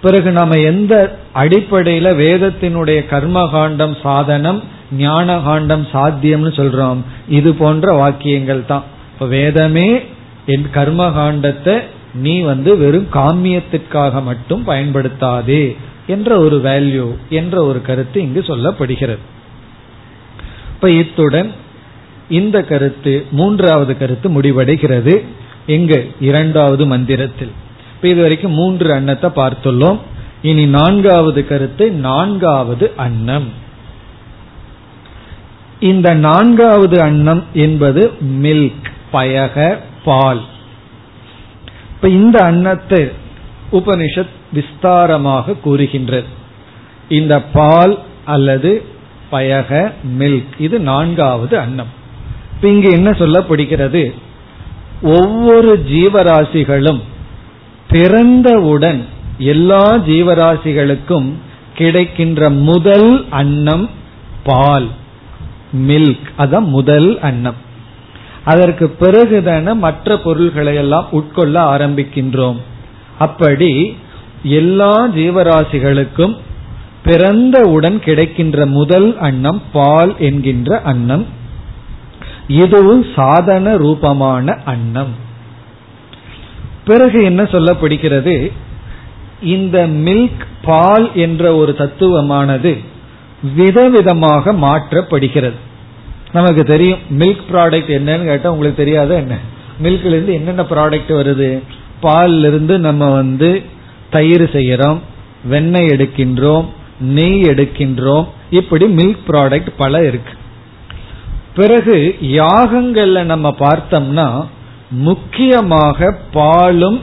[0.00, 6.98] பிறகு நாம எந்த அடிப்படையில வேதத்தினுடைய கர்மகாண்டம் சாதனம் ஞான காண்டம் சாத்தியம்னு சொல்றோம்.
[7.28, 8.82] இது போன்ற வாக்கியங்கள் தான்.
[9.12, 10.02] இப்ப வேதமே
[10.46, 11.82] என் கர்மகாண்டத்தை
[12.14, 19.18] நீ வந்து வெறும் காமியத்திற்காக மட்டும் பயன்படுத்தாதே என்ற ஒரு வேல்யூ என்ற ஒரு கருத்து இங்கு சொல்லப்படுகிறது.
[20.74, 21.52] இப்ப இத்துடன்
[22.28, 25.24] இந்த கருத்து மூன்றாவது கருத்து முடிவடைகிறது.
[25.66, 27.50] எங்கு இரண்டாவது மந்திரத்தில்.
[27.94, 29.98] இப்ப இதுவரைக்கும் மூன்று அன்னத்தை பார்த்துள்ளோம்.
[30.42, 33.66] இனி நான்காவது கருத்து நான்காவது அன்னம்.
[35.80, 38.12] இந்த நான்காவது அன்னம் என்பது
[38.42, 40.40] மில்க் பயக பால்.
[41.90, 43.10] இப்ப இந்த அன்னத்தை
[43.72, 46.26] உபனிஷத் விஸ்தாரமாக கூறுகின்றது.
[47.08, 48.84] இந்த பால் அல்லது
[49.30, 51.86] பயக மில்க் இது நான்காவது அன்னம்.
[52.54, 54.14] இப்ப இங்கு என்ன சொல்லப்படுகிறது?
[55.02, 57.00] ஒவ்வொரு ஜீவராசிகளும்
[57.90, 59.04] பிறந்தவுடன்
[59.38, 61.32] எல்லா ஜீவராசிகளுக்கும்
[61.74, 63.90] கிடைக்கின்ற முதல் அன்னம்
[64.44, 64.88] பால்.
[65.76, 67.66] மில்க் அதான் முதல் அன்னம்.
[68.44, 72.56] அதற்கு பிறகுதான மற்ற பொருள்களை எல்லாம் உட்கொள்ள ஆரம்பிக்கின்றோம்.
[73.18, 73.96] அப்படி
[74.42, 76.36] எல்லா ஜீவராசிகளுக்கும்
[77.04, 81.26] பிறந்தவுடன் கிடைக்கின்ற முதல் அன்னம் பால் என்கின்ற அன்னம்.
[82.48, 85.14] இதுவும் சாதன ரூபமான அன்னம்.
[86.84, 88.52] பிறகு என்ன சொல்லப்படுகிறது?
[89.42, 92.78] இந்த மில்க் பால் என்ற ஒரு தத்துவமானது
[93.42, 95.58] விதவிதமாக மாற்றப்படுகிறது.
[96.32, 99.34] நமக்கு தெரியும் மில்க் ப்ராடக்ட் என்னன்னு கேட்டால் உங்களுக்கு தெரியாத என்ன?
[99.82, 101.62] மில்க்ல இருந்து என்னென்ன ப்ராடக்ட் வருது?
[102.02, 103.62] பால்ல இருந்து நம்ம வந்து
[104.10, 105.02] தயிர் செய்கிறோம்
[105.44, 106.64] வெண்ணெய் எடுக்கின்றோம்
[107.00, 110.32] நெய் எடுக்கின்றோம் இப்படி மில்க் ப்ராடக்ட் பல இருக்கு.
[111.54, 114.44] பிறகு யாகங்கள்ல நம்ம பார்த்தோம்னா
[114.90, 117.00] முக்கியமாக பாலும்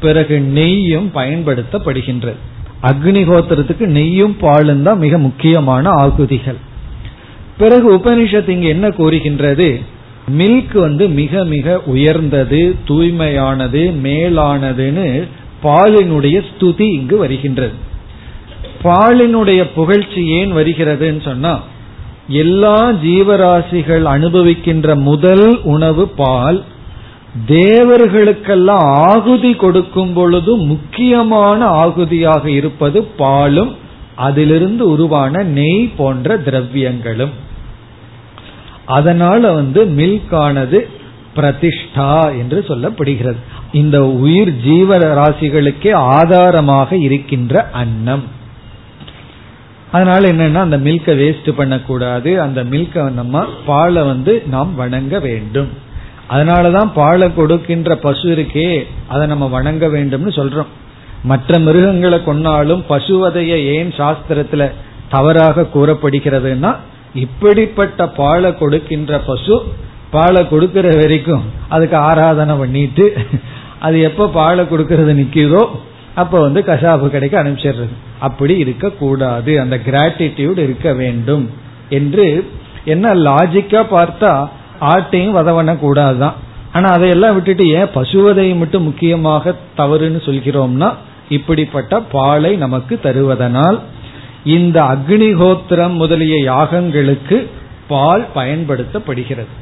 [0.00, 2.36] பிறகு நெய்யும் பயன்படுத்தப்படுகின்றது.
[2.88, 6.56] அக்னிகோத்திரத்துக்கு நெய்யும் பாலும் தான் மிக முக்கியமான ஆகுதிகள்.
[7.58, 9.68] பிறகு உபனிஷத்து இங்கு என்ன கூறுகின்றது?
[10.38, 15.28] மில்க் வந்து மிக மிக உயர்ந்தது தூய்மையானது மேலானதுன்னு
[15.62, 17.76] பாலினுடைய ஸ்துதி இங்கு வருகின்றது.
[18.82, 21.54] பாலினுடைய புகழ்ச்சி ஏன் வருகிறதுன்னு சொன்னா
[22.28, 26.64] எல்லா ஜீவராசிகள் அனுபவிக்கின்ற முதல் உணவு பால்
[27.46, 33.76] தேவர்களுக்கெல்லாம் ஆகுதி கொடுக்கும் பொழுது முக்கியமான ஆகுதியாக இருப்பது பாலும்
[34.14, 37.30] அதிலிருந்து உருவான நெய் போன்ற திரவியங்களும்.
[38.84, 40.88] அதனால வந்து மில்க் ஆனது
[41.36, 43.36] பிரதிஷ்டா என்று சொல்லப்படுகிறது.
[43.72, 48.22] இந்த உயிர் ஜீவ ராசிகளுக்கே ஆதாரமாக இருக்கின்ற அன்னம்.
[49.92, 52.40] அதனால என்னன்னா அந்த மில்கை வேஸ்ட் பண்ணக்கூடாது.
[52.40, 55.83] அந்த மில்கை நம்ம பாலை வந்து நாம் வணங்க வேண்டும்.
[56.28, 58.68] அதனாலதான் பாலை கொடுக்கின்ற பசு இருக்கே
[59.08, 60.72] அதை நம்ம வணங்க வேண்டும்னு சொல்றோம்.
[61.30, 64.70] மற்ற மிருகங்களை கொன்னாலும் பசுவதைய ஏன் சாஸ்திரத்துல
[65.08, 66.72] தவறாக கூறப்படுகிறதுனா
[67.24, 69.56] இப்படிப்பட்ட பாலை கொடுக்கின்ற பசு
[70.10, 73.06] பாலை கொடுக்கிற வரைக்கும் அதுக்கு ஆராதனை பண்ணிட்டு
[73.78, 75.62] அது எப்ப பாலை கொடுக்கறது நிக்குதோ
[76.22, 77.94] அப்ப வந்து கசாப்பு கடைக்கு அனுப்பிச்சிடுறது.
[78.26, 81.50] அப்படி இருக்க கூடாது அந்த கிராட்டிடியூட் இருக்க வேண்டும்.
[81.90, 82.26] என்று
[82.84, 84.32] என்ன லாஜிக்கா பார்த்தா
[84.80, 86.32] ஆட்டையும் வதவன கூடாதுதான்
[86.72, 90.92] ஆனா அதையெல்லாம் விட்டுட்டு ஏன் பசுவதை மட்டும் முக்கியமாக தவறுன்னு சொல்கிறோம்னா
[91.28, 93.78] இப்படிப்பட்ட பாலை நமக்கு தருவதனால்
[94.44, 97.46] இந்த அக்னிஹோத்திரம் முதலிய யாகங்களுக்கு
[97.88, 99.52] பால் பயன்படுத்தப்படுகிறது.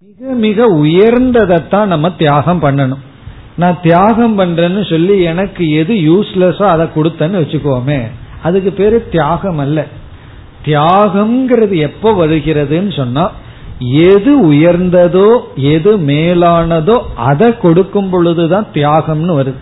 [0.00, 3.02] மிக மிக உயர்ந்ததைத்தான் நம்ம தியாகம் பண்ணணும்.
[3.56, 8.00] நான் தியாகம் பண்றேன்னு சொல்லி எனக்கு எது யூஸ்லெஸ்ஸோ அதை கொடுத்தேன்னு வச்சுக்கோமே
[8.42, 9.86] அதுக்கு பேரு தியாகம் அல்ல.
[10.64, 13.24] தியாகம்ங்கிறது எப்ப வருகிறதுன்னு சொன்னா
[14.08, 19.60] எது உயர்ந்ததோ எது மேலானதோ அதை கொடுக்கும் பொழுதுதான் தியாகம்னு வருது.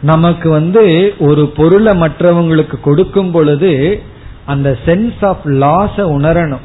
[0.00, 0.82] நமக்கு வந்து
[1.18, 4.02] ஒரு பொருளை மற்றவங்களுக்கு கொடுக்கும் பொழுது
[4.46, 6.64] அந்த சென்ஸ் ஆஃப் லாஸ உணரணும்.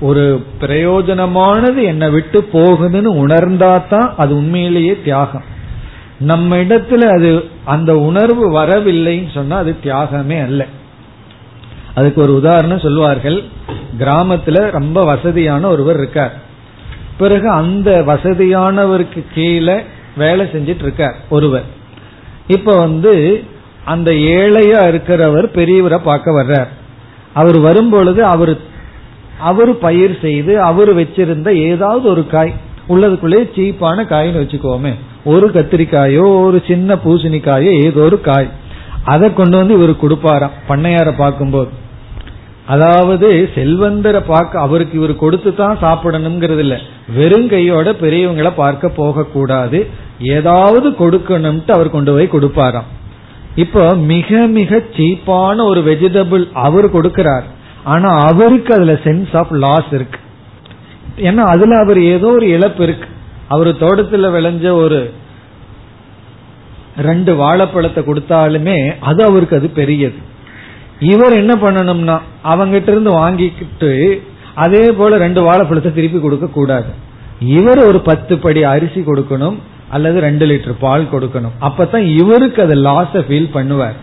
[0.00, 5.44] ஒரு பிரயோஜனமானது என்னை விட்டு போகுதுன்னு உணர்ந்தா தான் அது உண்மையிலேயே தியாகம்.
[6.18, 7.30] நம்ம இடத்துல அது
[7.64, 10.66] அந்த உணர்வு வரவில்லைன்னு சொன்னா அது தியாகமே அல்ல.
[11.94, 13.42] அதுக்கு ஒரு உதாரணம் சொல்வார்கள்
[13.98, 16.40] கிராமத்துல ரொம்ப வசதியான ஒருவர் இருக்கார்.
[17.18, 19.84] பிறகு அந்த வசதியானவருக்கு கீழே
[20.16, 21.64] வேலை செஞ்சிட்டு இருக்கார் ஒருவர்.
[22.46, 23.44] இப்ப வந்து
[23.84, 26.68] அந்த ஏழையா இருக்கிறவர் பெரியவரை பார்க்க வர்றார்.
[27.34, 28.58] அவர் வரும்பொழுது அவர்
[29.38, 32.54] அவர் பயிர் செய்து அவர் வச்சிருந்த ஏதாவது ஒரு காய்
[32.88, 34.94] உள்ளதுக்குள்ளே சீப்பான காயின்னு வச்சுக்கோமே.
[35.24, 38.50] ஒரு கத்திரிக்காயோ ஒரு சின்ன பூசணிக்காயோ ஏதோ ஒரு காய்.
[39.04, 40.50] அதை கொண்டு வந்து இவர் கொடுப்பாராம்.
[40.68, 41.82] பண்ணையார பார்க்கும்போது.
[42.66, 46.80] அதாவது செல்வந்தரை பார்க்க அவருக்கு இவர் கொடுத்து தான் சாப்பிடணுங்கிறது இல்ல.
[47.16, 49.86] வெறும் கையோட பெரியவங்களை பார்க்க போக கூடாது
[50.18, 52.88] ஏதாவது கொடுக்கணும்ட்டு அவர் கொண்டு போய் கொடுப்பாராம்.
[53.54, 57.44] இப்போ மிக மிக சீப்பான ஒரு வெஜிடபிள் அவர் கொடுக்கிறார்.
[57.84, 60.18] ஆனா அவருக்கு அதுல சென்ஸ் ஆஃப் லாஸ் இருக்கு.
[61.16, 63.08] ஏன்னா அதுல அவர் ஏதோ ஒரு இழப்பு இருக்கு.
[63.48, 65.12] அவர் தோட்டத்துல விளைஞ்ச ஒரு
[66.96, 70.32] ரெண்டு வாழைப்பழத்தை கொடுத்தாலுமே அது அவருக்கு அது பெரியது.
[71.12, 72.16] இவர் என்ன பண்ணணும்னா
[72.52, 73.92] அவங்கிட்ட இருந்து வாங்கிக்கிட்டு
[74.64, 76.90] அதே போல ரெண்டு வாழைப்பழத்தை திருப்பி கொடுக்க கூடாது.
[77.58, 79.56] இவர் ஒரு பத்து படி அரிசி கொடுக்கணும்
[79.94, 81.54] அல்லது ரெண்டு லிட்டர் பால் கொடுக்கணும்.
[81.66, 83.96] அப்பதான் இவருக்கு அது லாஸ ஃபீல் பண்ணுவார்.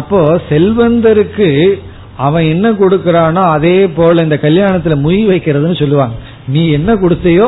[0.00, 0.18] அப்போ
[0.50, 1.48] செல்வந்தருக்கு
[2.26, 6.16] அவன் என்ன கொடுக்கறானோ அதே போல இந்த கல்யாணத்துல முய் வைக்கிறதுன்னு சொல்லுவாங்க.
[6.54, 7.46] நீ என்ன கொடுத்தையோ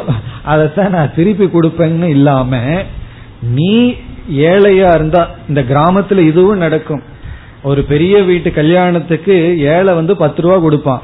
[0.52, 2.60] அதைத்தான் நான் திருப்பி கொடுப்பேன்னு இல்லாம
[3.58, 3.72] நீ
[4.50, 7.02] ஏழையா இருந்தா இந்த கிராமத்துல இதுவும் நடக்கும்.
[7.70, 9.34] ஒரு பெரிய வீட்டு கல்யாணத்துக்கு
[9.74, 11.02] ஏழை வந்து பத்து ரூபா கொடுப்பான்.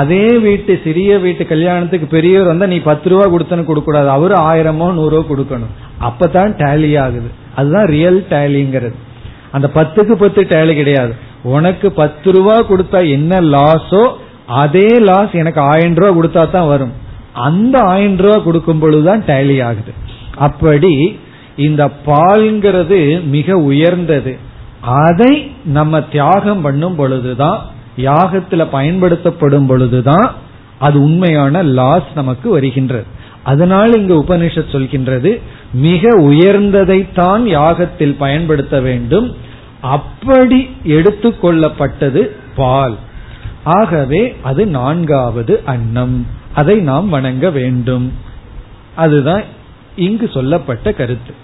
[0.00, 4.88] அதே வீட்டு சிறிய வீட்டு கல்யாணத்துக்கு பெரியவர் வந்தா நீ பத்து ரூபா கொடுத்தனு கொடுக்க கூடாது அவரு ஆயிரமோ
[4.98, 5.72] நூறோ கொடுக்கணும்.
[6.08, 7.28] அப்பதான் டேலி ஆகுது.
[7.58, 8.96] அதுதான் ரியல் டேலிங்கிறது
[9.56, 11.12] அந்த பத்துக்கு பத்து டேலி கிடையாது.
[11.56, 14.02] உனக்கு பத்து ரூபா கொடுத்தா என்ன லாஸோ
[14.62, 16.94] அதே லாஸ் எனக்கு ஆயிரம் ரூபா கொடுத்தா தான் வரும்.
[17.48, 19.92] அந்த ஆயிரம் ரூபா கொடுக்கும் பொழுதுதான் டேலி ஆகுது.
[20.46, 20.94] அப்படி
[21.68, 22.98] இந்த பால்ங்கிறது
[23.36, 24.32] மிக உயர்ந்தது.
[24.84, 27.66] அதை நம்ம தியாகம் பண்ணும் பொழுதுதான்
[27.96, 30.34] யாகத்துல பயன்படுத்தப்படும் பொழுதுதான்
[30.78, 33.04] அது உண்மையான லாஸ் நமக்கு வருகின்றது.
[33.42, 35.40] அதனால் இங்கு உபனிஷத் சொல்கின்றது
[35.72, 39.36] மிக உயர்ந்ததைத்தான் யாகத்தில் பயன்படுத்த வேண்டும்.
[39.80, 42.96] அப்படி எடுத்துக்கொள்ளப்பட்டது பால்.
[43.64, 46.26] ஆகவே அது நான்காவது அன்னம்.
[46.54, 48.12] அதை நாம் வணங்க வேண்டும்.
[48.94, 49.42] அதுதான்
[49.96, 51.34] இங்கு சொல்லப்பட்ட கருத்து.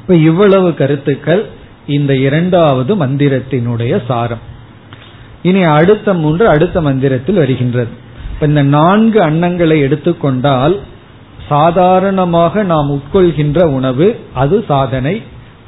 [0.00, 4.38] இப்ப இவ்வளவு கருத்துக்கள் இந்த இரண்டாவது மந்திரத்தினுடைய சாரம்.
[5.42, 7.88] இனி அடுத்த மூன்று அடுத்த மந்திரத்தில் வருகின்றது.
[8.34, 10.80] இப்ப இந்த நான்கு அன்னங்களை எடுத்துக்கொண்டால்
[11.48, 15.22] சாதாரணமாக நாம் உட்கொள்கின்ற உணவு அது சாதனை.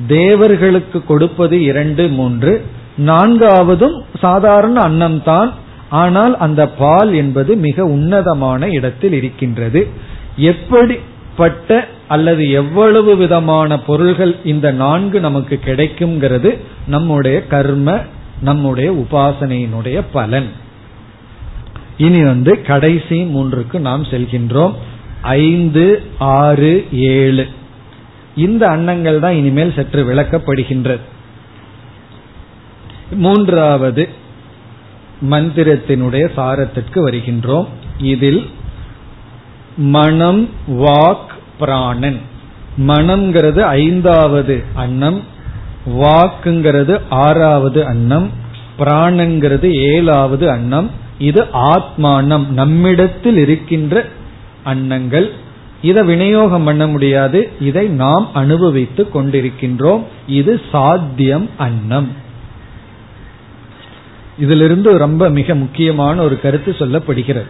[0.07, 2.64] தேவர்களுக்கு கொடுப்பது இரண்டு மூன்று.
[3.07, 5.52] நான்காவதும் சாதாரண அன்னம்தான்.
[5.88, 9.88] ஆனால் அந்த பால் என்பது மிக உன்னதமான இடத்தில் இருக்கின்றது.
[10.37, 18.01] எப்படிப்பட்ட அல்லது எவ்வளவு விதமான பொருள்கள் இந்த நான்கு நமக்கு கிடைக்குங்கிறது நம்முடைய கர்ம
[18.40, 20.49] நம்முடைய உபாசனையினுடைய பலன்.
[21.97, 24.75] இனி வந்து கடைசி மூன்றுக்கு நாம் செல்கின்றோம்.
[25.21, 27.47] ஐந்து ஆறு ஏழு.
[28.37, 31.01] இந்த அன்னங்கள் தான் இனிமேல் சற்று விளக்கப்படுகின்றது.
[33.11, 34.09] மூன்றாவது
[35.31, 37.66] மந்திரத்தினுடைய சாரத்திற்கு வருகின்றோம்.
[37.99, 38.51] இதில்
[39.77, 42.21] மனம் வாக் பிராணன்.
[42.79, 45.23] மனம்ங்கிறது ஐந்தாவது அன்னம்
[45.87, 48.31] வாக்குங்கிறது ஆறாவது அன்னம்
[48.79, 50.90] பிராணங்கிறது ஏழாவது அன்னம்.
[51.19, 52.49] இது ஆத்மானம்.
[52.49, 54.07] நம்மிடத்தில் இருக்கின்ற
[54.65, 55.31] அன்னங்கள்.
[55.83, 57.50] இதை விநியோகம் பண்ண முடியாது.
[57.61, 60.02] இதை நாம் அனுபவித்துக் கொண்டிருக்கின்றோம்.
[60.27, 62.09] இது சாத்தியம் அன்னம்.
[64.38, 67.46] இதிலிருந்து ரொம்ப மிக முக்கியமான ஒரு கருத்து சொல்லப்படுகிறது.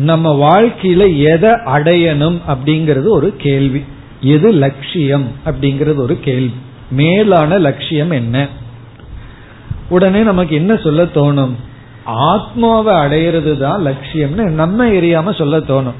[0.00, 3.84] நம்ம வாழ்க்கையில எதை அடையணும் அப்படிங்கிறது ஒரு கேள்வி.
[4.20, 6.54] எது லட்சியம் அப்படிங்கிறது ஒரு கேள்வி.
[6.90, 8.46] மேலான லட்சியம் என்ன?
[9.88, 11.54] உடனே நமக்கு என்ன சொல்ல தோணும்?
[12.04, 15.98] ஆத்மாவை அடையிறது தான் லட்சியம்னு நம்ம எரியாம சொல்ல தோணும்.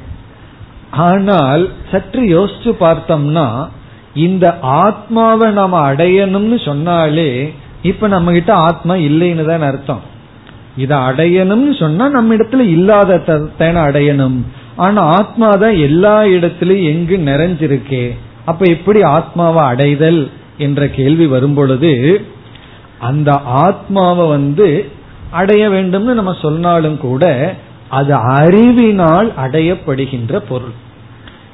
[0.90, 3.68] ஆனால் சற்று யோசிச்சு பார்த்தோம்னா
[4.14, 10.00] இந்த ஆத்மாவை நாம அடையணும்னு சொன்னாலே இப்ப நம்ம கிட்ட ஆத்மா இல்லைன்னு தான் அர்த்தம்.
[10.76, 13.22] இதை அடையணும்னு சொன்னா நம்ம இடத்துல இல்லாத
[13.58, 14.38] அடையணும்.
[14.76, 18.16] ஆனா ஆத்மா தான் எல்லா இடத்துலயும் எங்கு நிறைஞ்சிருக்கே.
[18.44, 22.20] அப்ப எப்படி ஆத்மாவை அடைதல் என்ற கேள்வி வரும் பொழுது
[22.98, 24.90] அந்த ஆத்மாவை வந்து
[25.30, 27.54] அடைய வேண்டும்னு நம்ம சொன்னாலும் கூட
[27.88, 30.74] அது அறிவினால் அடையப்படுகின்ற பொருள்.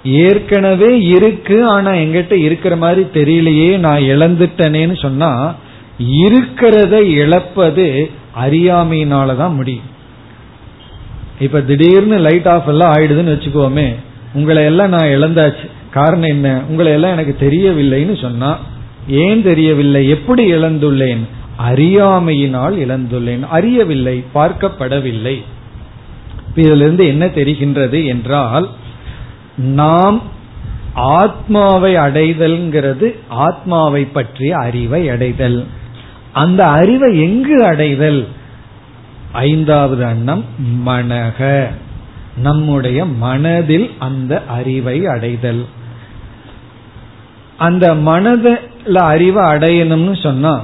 [0.03, 5.55] ஏற்கனவே இருக்கு ஆனா எங்கிட்ட இருக்கிற மாதிரி தெரியலையே நான் இழந்துட்டனேன்னு சொன்னா
[5.99, 8.11] இருக்கிறத இழப்பது
[8.45, 9.95] அறியாமையினாலதான் முடியும்.
[11.41, 13.95] இப்ப திடீர்னு லைட் ஆஃப் எல்லாம் ஆயிடுதுன்னு வச்சுக்கோமே
[14.35, 15.71] உங்களை எல்லாம் நான் இழந்தாச்சு.
[15.91, 16.61] காரணம் என்ன?
[16.69, 18.59] உங்களை எல்லாம் எனக்கு தெரியவில்லைன்னு சொன்னா
[19.09, 20.09] ஏன் தெரியவில்லை?
[20.09, 21.21] எப்படி இழந்துள்ளேன்?
[21.69, 23.47] அறியாமையினால் இழந்துள்ளேன்.
[23.47, 25.43] அறியவில்லை பார்க்கப்படவில்லை.
[26.55, 28.69] இதிலிருந்து என்ன தெரிகின்றது என்றால்
[29.57, 30.23] நாம்
[30.95, 35.65] ஆத்மாவை அடைதல்ங்கிறது ஆத்மாவை பற்றிய அறிவை அடைதல்.
[36.37, 38.21] அந்த அறிவை எங்கு அடைதல்?
[39.33, 40.45] ஐந்தாவது அண்ணம்
[40.87, 41.67] மனக.
[42.37, 45.65] நம்முடைய மனதில் அந்த அறிவை அடைதல்.
[47.57, 48.59] அந்த மனதில்
[48.95, 50.55] அறிவை அடையணும்னு சொன்னா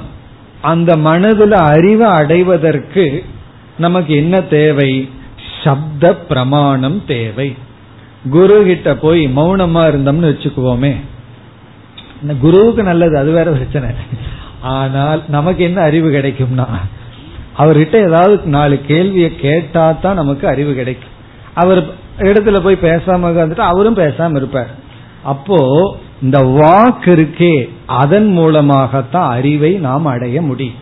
[0.61, 3.25] அந்த மனதில் அறிவை அடைவதற்கு
[3.77, 5.09] நமக்கு என்ன தேவை?
[5.63, 7.55] சப்த பிரமாணம் தேவை.
[8.29, 10.93] குரு கிட்ட போய் மௌனமா இருந்தோம்னு வச்சுக்குவோமே.
[12.41, 13.89] குருவுக்கு நல்லது அது வேற பிரச்சனை.
[14.71, 16.67] ஆனால் நமக்கு என்ன அறிவு கிடைக்கும்னா
[17.57, 21.13] அவர்கிட்ட ஏதாவது நாலு கேள்வியை கேட்டா தான் நமக்கு அறிவு கிடைக்கும்.
[21.61, 21.81] அவர்
[22.29, 24.71] இடத்துல போய் பேசாம வந்துட்டு அவரும் பேசாம இருப்பார்.
[25.23, 25.59] அப்போ
[26.21, 27.53] இந்த வாக்கு இருக்கே
[28.01, 30.79] அதன் மூலமாகத்தான் அறிவை நாம் அடைய முடியும்.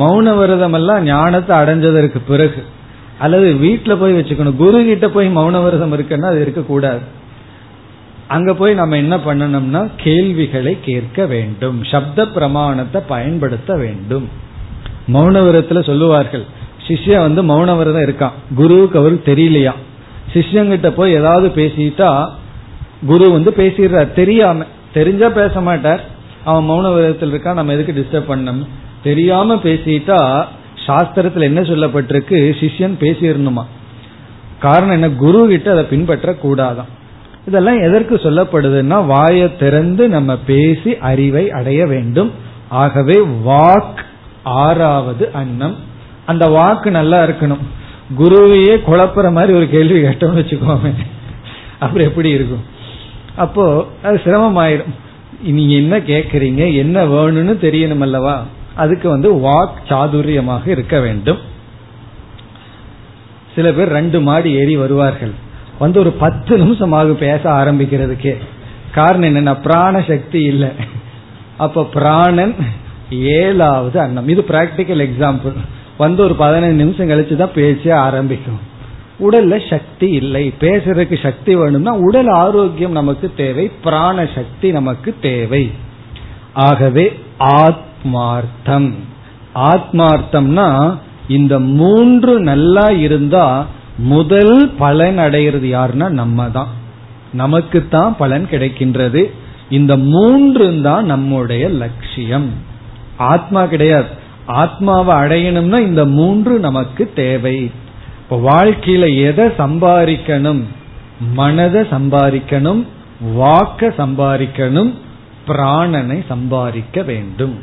[0.00, 2.62] மௌன விரதம் எல்லாம் ஞானத்தை அடைஞ்சதற்கு பிறகு
[3.18, 7.02] அல்லது வீட்டுல போய் வச்சுக்கணும் குரு கிட்ட போய் மௌன விரதம் இருக்குன்னா அது இருக்கக்கூடாது.
[8.28, 11.84] அங்க போய் நம்ம என்ன பண்ணணும்னா கேள்விகளை கேட்க வேண்டும்.
[11.84, 14.28] சப்த பிரமாணத்தை பயன்படுத்த வேண்டும்.
[15.12, 16.44] மௌனவரத்துல சொல்லுவார்கள்.
[16.86, 18.30] சிஷ்யன் வந்து மௌனவரதம் இருக்கான்.
[18.54, 19.72] குருவுக்கு அவருக்கு தெரியலையா?
[20.32, 22.28] சிஷ்யங்கிட்ட போய் ஏதாவது பேசிட்டா
[23.06, 24.12] குரு வந்து பேசிடுறார்.
[24.12, 24.64] தெரியாம
[24.94, 26.04] தெரிஞ்சா பேச மாட்டார்.
[26.44, 27.54] அவன் மௌன விரதத்தில் இருக்கான்.
[27.54, 28.66] நம்ம எதுக்கு டிஸ்டர்ப் பண்ணணும்?
[29.02, 30.44] தெரியாம பேசிட்டா
[30.86, 32.54] சாஸ்திரத்துல என்ன சொல்லப்பட்டிருக்கு?
[32.60, 33.64] சிஷ்யன் பேசிடணுமா?
[34.60, 35.10] காரணம் என்ன?
[35.10, 37.02] குரு கிட்ட அதை பின்பற்ற கூடாதான்
[37.46, 42.32] இதெல்லாம் எதற்கு சொல்லப்படுதுன்னா வாயை திறந்து நம்ம பேசி அறிவை அடைய வேண்டும்.
[42.68, 44.04] ஆகவே வாக்
[44.42, 45.76] ஆறாவது அன்னம்.
[46.26, 47.64] அந்த வாக்கு நல்லா இருக்கணும்.
[48.18, 50.92] குருவையே குழப்புற மாதிரி ஒரு கேள்வி கேட்டோம்னு வச்சுக்கோமே.
[51.78, 52.64] அப்புறம் எப்படி இருக்கும்?
[53.36, 54.94] அப்போ அது சிரமமாயிரும்
[55.42, 56.74] நீங்க என்ன கேக்குறீங்க?
[56.74, 58.44] என்ன வேணும்னு தெரியணும் அல்லவா?
[58.74, 61.38] அதுக்கு வந்து வாக் சாதுரியமாக இருக்க வேண்டும்.
[63.54, 65.32] சில பேர் ரெண்டு மாடி ஏறி வருவார்கள்.
[65.78, 68.36] வந்து ஒரு பத்து நிமிஷமாக பேச ஆரம்பிக்கிறதுக்கே.
[68.92, 70.68] காரணம் என்னன்னா பிராண சக்தி இல்லை.
[71.58, 72.54] அப்ப பிராணன்
[73.10, 74.28] ஏழாவது அன்னம்.
[74.28, 75.52] இது பிராக்டிக்கல் எக்ஸாம்பிள்
[75.98, 78.72] வந்து ஒரு பதினஞ்சு நிமிஷம் கழிச்சு தான் பேச ஆரம்பிக்கும்.
[79.20, 80.52] உடல்ல சக்தி இல்லை.
[80.60, 85.70] பேசுறதுக்கு சக்தி வேணும்னா உடல் ஆரோக்கியம் நமக்கு தேவை பிராண சக்தி நமக்கு தேவை.
[86.52, 88.92] ஆகவே ஆத்மார்த்தம்.
[89.54, 90.98] ஆத்மார்த்தம்னா
[91.28, 93.66] இந்த மூன்று நல்லா இருந்தா
[93.96, 96.68] முதல் பலன் அடைகிறது யாருன்னா நம்ம தான்
[97.32, 99.30] நமக்கு தான் பலன் கிடைக்கின்றது.
[99.70, 102.50] இந்த மூன்று தான் நம்முடைய லட்சியம்.
[103.16, 104.06] ஆத்மா கிடையாது.
[104.46, 107.70] ஆத்மாவை அடையணும்னா இந்த மூன்று நமக்கு தேவை.
[108.18, 110.62] இப்போ வாழ்க்கையில எதை சம்பாதிக்கணும்?
[111.32, 112.86] மனதை சம்பாதிக்கணும்
[113.34, 114.94] வாக்க சம்பாதிக்கணும்
[115.46, 117.58] பிராணனை சம்பாதிக்க வேண்டும்.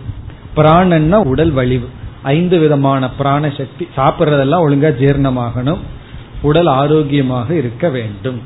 [0.55, 1.89] பிராணன்னா உடல் வலிவு.
[2.23, 3.87] ஐந்து விதமான பிராண சக்தி.
[3.97, 5.79] சாப்பிட்றதெல்லாம் ஒழுங்கா ஜீர்ணமாகணும்.
[6.41, 8.39] உடல் ஆரோக்கியமாக இருக்க வேண்டும்.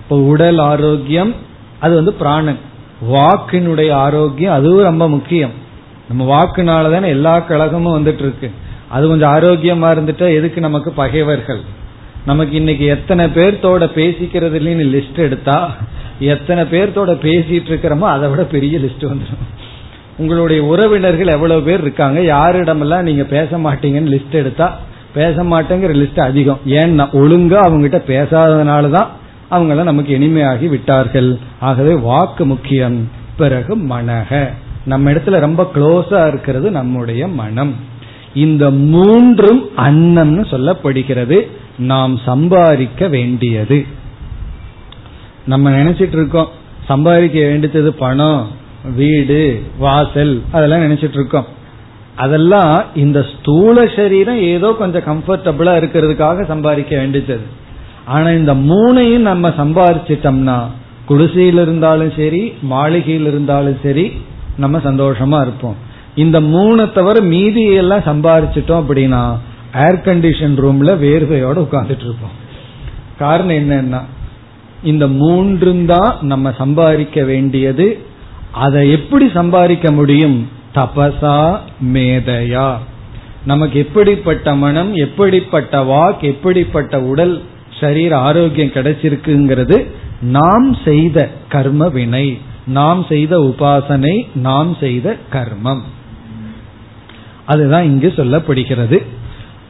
[0.00, 1.32] இப்போ உடல் ஆரோக்கியம்
[1.84, 2.60] அது வந்து பிராணன்.
[3.14, 5.54] வாக்கினுடைய ஆரோக்கியம் அதுவும் ரொம்ப முக்கியம்.
[6.08, 8.50] நம்ம வாக்குனால தானே எல்லா கழகமும் வந்துட்டு இருக்கு
[8.88, 11.62] அது கொஞ்சம் ஆரோக்கியமா இருந்துட்டா எதுக்கு நமக்கு பகைவர்கள்?
[12.24, 15.56] நமக்கு இன்னைக்கு எத்தனை பேர்த்தோட பேசிக்கிறது இல்லைன்னு லிஸ்ட் எடுத்தா
[16.32, 19.46] எத்தனை பேர்த்தோட பேசிட்டு இருக்கிறோமோ அதை விட பெரிய லிஸ்ட் வந்துடும்
[20.18, 22.18] உங்களுடைய உறவினர்கள் எவ்வளவு பேர் இருக்காங்க?
[22.34, 24.68] யாரிடமெல்லாம் நீங்க பேச மாட்டீங்கன்னு லிஸ்ட் எடுத்தா
[25.14, 26.58] பேச மாட்டேங்கிற லிஸ்ட் அதிகம்.
[26.66, 29.06] ஏன்னா ஒழுங்கா அவங்ககிட்ட பேசாததுனாலதான்
[29.50, 31.38] அவங்கள நமக்கு இனிமையாகி விட்டார்கள்.
[31.60, 33.08] ஆகவே வாக்கு முக்கியம்.
[33.36, 34.48] பிறகு மனக.
[34.84, 37.74] நம்ம இடத்துல ரொம்ப க்ளோஸா இருக்கிறது நம்முடைய மனம்.
[38.34, 41.48] இந்த மூன்றும் அன்னம்னு சொல்லப்படுகிறது.
[41.78, 43.86] நாம் சம்பாதிக்க வேண்டியது.
[45.46, 46.48] நம்ம நினைச்சிட்டு இருக்கோம்
[46.86, 48.48] சம்பாதிக்க வேண்டியது பணம்
[48.96, 51.60] வீடு வாசல் அதெல்லாம் நினைச்சிட்டு இருக்கோம்.
[52.16, 57.40] அதெல்லாம் இந்த ஸ்தூல சரீரம் ஏதோ கொஞ்சம் கம்ஃபர்டபுளா இருக்கிறதுக்காக சம்பாதிக்க வேண்டியது.
[58.04, 60.60] ஆனா இந்த மூணையும் நம்ம சம்பாதிச்சிட்டோம்னா
[61.06, 64.12] குடிசையில் இருந்தாலும் சரி மாளிகையில் இருந்தாலும் சரி
[64.56, 65.76] நம்ம சந்தோஷமா இருப்போம்.
[66.14, 69.36] இந்த மூணை தவிர மீதியெல்லாம் சம்பாதிச்சிட்டோம் அப்படின்னா
[69.74, 72.36] ஏர் கண்டிஷன் ரூம்ல வேர்வையோட உட்கார்ந்துட்டு இருப்போம்.
[73.18, 74.00] காரணம் என்னன்னா
[74.82, 77.98] இந்த மூன்றும் தான் நம்ம சம்பாதிக்க வேண்டியது.
[78.52, 80.48] அதை எப்படி சம்பாதிக்க முடியும்?
[80.74, 81.58] தபசா
[81.92, 82.76] மேதையா.
[83.46, 87.42] நமக்கு எப்படிப்பட்ட மனம் எப்படிப்பட்ட வாக் எப்படிப்பட்ட உடல்
[87.80, 89.86] சரீர ஆரோக்கியம் கிடைச்சிருக்குங்கிறது
[90.20, 95.80] நாம் செய்த கர்ம வினை நாம் செய்த உபாசனை நாம் செய்த கர்மம்.
[97.44, 99.02] அதுதான் இங்கு சொல்லப்படுகிறது.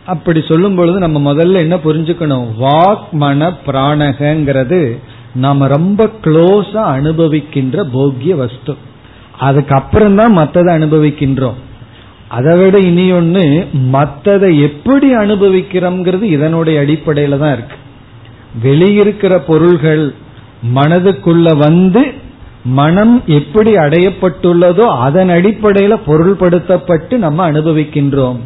[0.07, 2.47] அப்படி சொல்லும் பொழுது நம்ம முதல்ல என்ன புரிஞ்சுக்கணும்?
[2.61, 4.99] வாக் மன பிராணகங்கிறது
[5.35, 8.77] நாம ரொம்ப க்ளோஸா அனுபவிக்கின்ற போக்கிய வஸ்து.
[9.39, 11.59] அதுக்கப்புறம் தான் மற்றதை அனுபவிக்கின்றோம்.
[12.29, 17.77] அதை விட இனி ஒன்று மற்றதை எப்படி அனுபவிக்கிறோம்ங்கிறது இதனுடைய அடிப்படையில தான் இருக்கு.
[18.63, 20.15] வெளியிருக்கிற பொருள்கள்
[20.75, 22.03] மனதுக்குள்ள வந்து
[22.65, 28.39] மனம் எப்படி அடையப்பட்டுள்ளதோ அதன் அடிப்படையில பொருள்படுத்தப்பட்டு நம்ம அனுபவிக்கின்றோம்.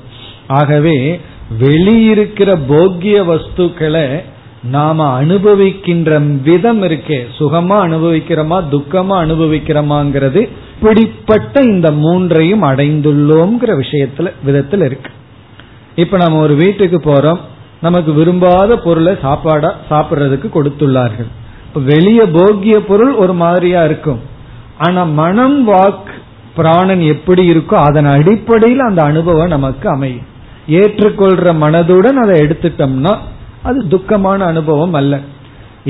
[0.47, 1.20] ஆகவே
[1.59, 4.07] வெளியிருக்கிற போக்கிய வஸ்துக்களை
[4.62, 7.26] நாம அனுபவிக்கின்ற விதம் இருக்கே.
[7.38, 10.48] சுகமா அனுபவிக்கிறோமா துக்கமா அனுபவிக்கிறோமாங்கிறது
[10.80, 15.11] பிடிப்பட்ட இந்த மூன்றையும் அடைந்துள்ளோங்கிற விஷயத்துல விதத்துல இருக்கு.
[15.94, 17.38] இப்ப நம்ம ஒரு வீட்டுக்கு போறோம்.
[17.80, 21.28] நமக்கு விரும்பாத பொருளை சாப்பாடா சாப்பிட்றதுக்கு கொடுத்துள்ளார்கள்.
[21.84, 24.20] வெளிய போகிய பொருள் ஒரு மாதிரியா இருக்கும்.
[24.78, 26.11] ஆனா மனம் வாக்
[26.57, 30.34] பிராணன் எப்படி இருக்கோ அதன் அடிப்படையில் அந்த அனுபவம் நமக்கு அமையும்.
[30.68, 33.16] ஏற்றுக்கொள்ற மனதுடன் அதை எடுத்துட்டோம்னா
[33.67, 35.14] அது துக்கமான அனுபவம் அல்ல.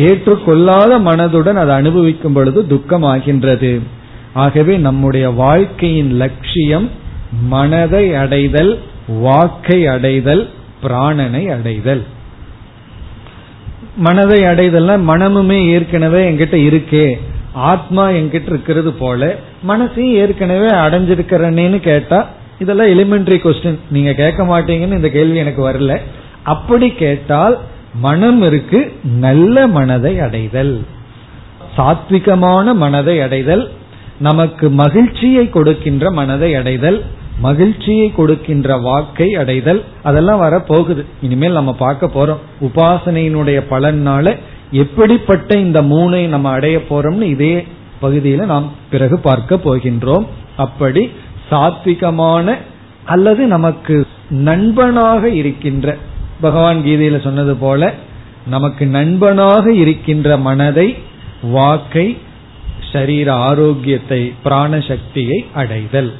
[0.07, 3.70] ஏற்றுக்கொள்ளாத மனதுடன் அதை அனுபவிக்கும் பொழுது துக்கம் ஆகின்றது
[4.45, 6.87] ஆகவே நம்முடைய வாழ்க்கையின் லட்சியம்
[7.55, 8.72] மனதை அடைதல்
[9.09, 10.43] வாக்கை அடைதல்
[10.83, 12.03] பிராணனை அடைதல்.
[13.97, 17.07] மனதை அடைதல்னா மனமுமே ஏற்கனவே என்கிட்ட இருக்கே.
[17.53, 19.29] ஆத்மா என்கிட்ட இருக்கிறது போல
[19.68, 22.18] மனசையும் ஏற்கனவே அடைஞ்சிருக்கிறனேன்னு கேட்டா
[22.59, 25.95] இதெல்லாம் எலிமெண்டரி கொஸ்டின் நீங்க கேட்க மாட்டீங்கன்னு இந்த கேள்வி எனக்கு வரல.
[26.47, 27.59] அப்படி கேட்டால்
[27.94, 30.74] மனம் இருக்கு நல்ல மனதை அடைதல்.
[31.76, 33.64] சாத்விகமான மனதை அடைதல்.
[34.18, 36.99] நமக்கு மகிழ்ச்சியை கொடுக்கின்ற மனதை அடைதல்.
[37.38, 39.80] மகிழ்ச்சியை கொடுக்கின்ற வாக்கை அடைதல்.
[40.03, 42.42] அதெல்லாம் வர போகுது இனிமேல் நம்ம பார்க்க போறோம்.
[42.61, 44.36] உபாசனையினுடைய பலனால
[44.70, 47.66] எப்படிப்பட்ட இந்த மூனை நம்ம அடைய போறோம்னு இதே
[48.03, 50.26] பகுதியில நாம் பிறகு பார்க்க போகின்றோம்.
[50.57, 51.11] அப்படி
[51.51, 52.55] சாத்விகமான
[53.05, 55.97] அல்லது நமக்கு நண்பனாக இருக்கின்ற
[56.41, 57.95] பகவான் கீதையில சொன்னது போல
[58.47, 60.97] நமக்கு நண்பனாக இருக்கின்ற மனதை
[61.43, 62.18] வாக்கை
[62.93, 66.12] சரீர ஆரோக்கியத்தை பிராண சக்தியை அடைதல்.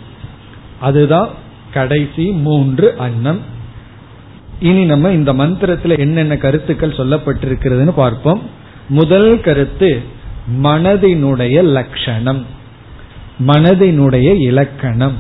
[0.81, 1.29] அதுதான்
[1.73, 3.41] கடைசி மூன்று அன்னம்.
[4.61, 8.43] இனி நம்ம இந்த மந்திரத்தில் என்னென்ன கருத்துக்கள் சொல்லப்பட்டிருக்கிறதுன்னு பார்ப்போம்.
[8.89, 10.03] முதல் கருத்து
[10.62, 12.47] மனதினுடைய லட்சணம்
[13.47, 15.17] மனதினுடைய இலக்கணம்.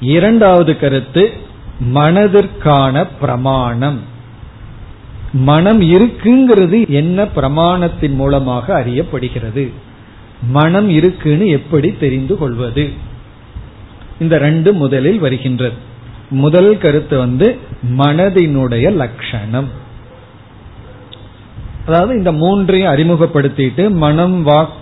[0.00, 1.32] இரண்டாவது கருத்து
[1.80, 4.00] மனதிற்கான பிரமாணம்.
[5.32, 9.72] மனம் இருக்குங்கிறது என்ன பிரமாணத்தின் மூலமாக அறியப்படுகிறது.
[10.42, 12.92] மனம் இருக்குன்னு எப்படி தெரிந்து கொள்வது?
[14.20, 15.76] இந்த ரெண்டு முதலில் வருகின்றது.
[16.30, 17.56] முதல் கருத்து வந்து
[17.98, 19.68] மனதினுடைய லட்சணம்
[21.86, 24.76] அதாவது இந்த மூன்றையும் அறிமுகப்படுத்திட்டு மனம் வாக்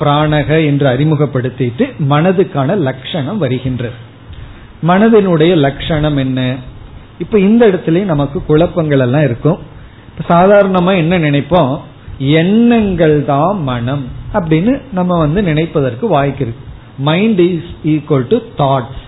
[0.00, 4.08] பிராணக என்று அறிமுகப்படுத்திட்டு மனதுக்கான லட்சணம் வருகின்றது.
[4.82, 6.56] மனதினுடைய லட்சணம் என்ன?
[7.18, 9.58] இப்ப இந்த இடத்துல நமக்கு குழப்பங்கள் எல்லாம் இருக்கும்.
[10.28, 11.78] சாதாரணமா என்ன நினைப்போம்?
[12.18, 16.64] எண்ணங்கள் தான் மனம் அப்படின்னு நம்ம வந்து நினைப்பதற்கு வாய்க்கு இருக்கு.
[16.98, 19.04] Mind is equal to thoughts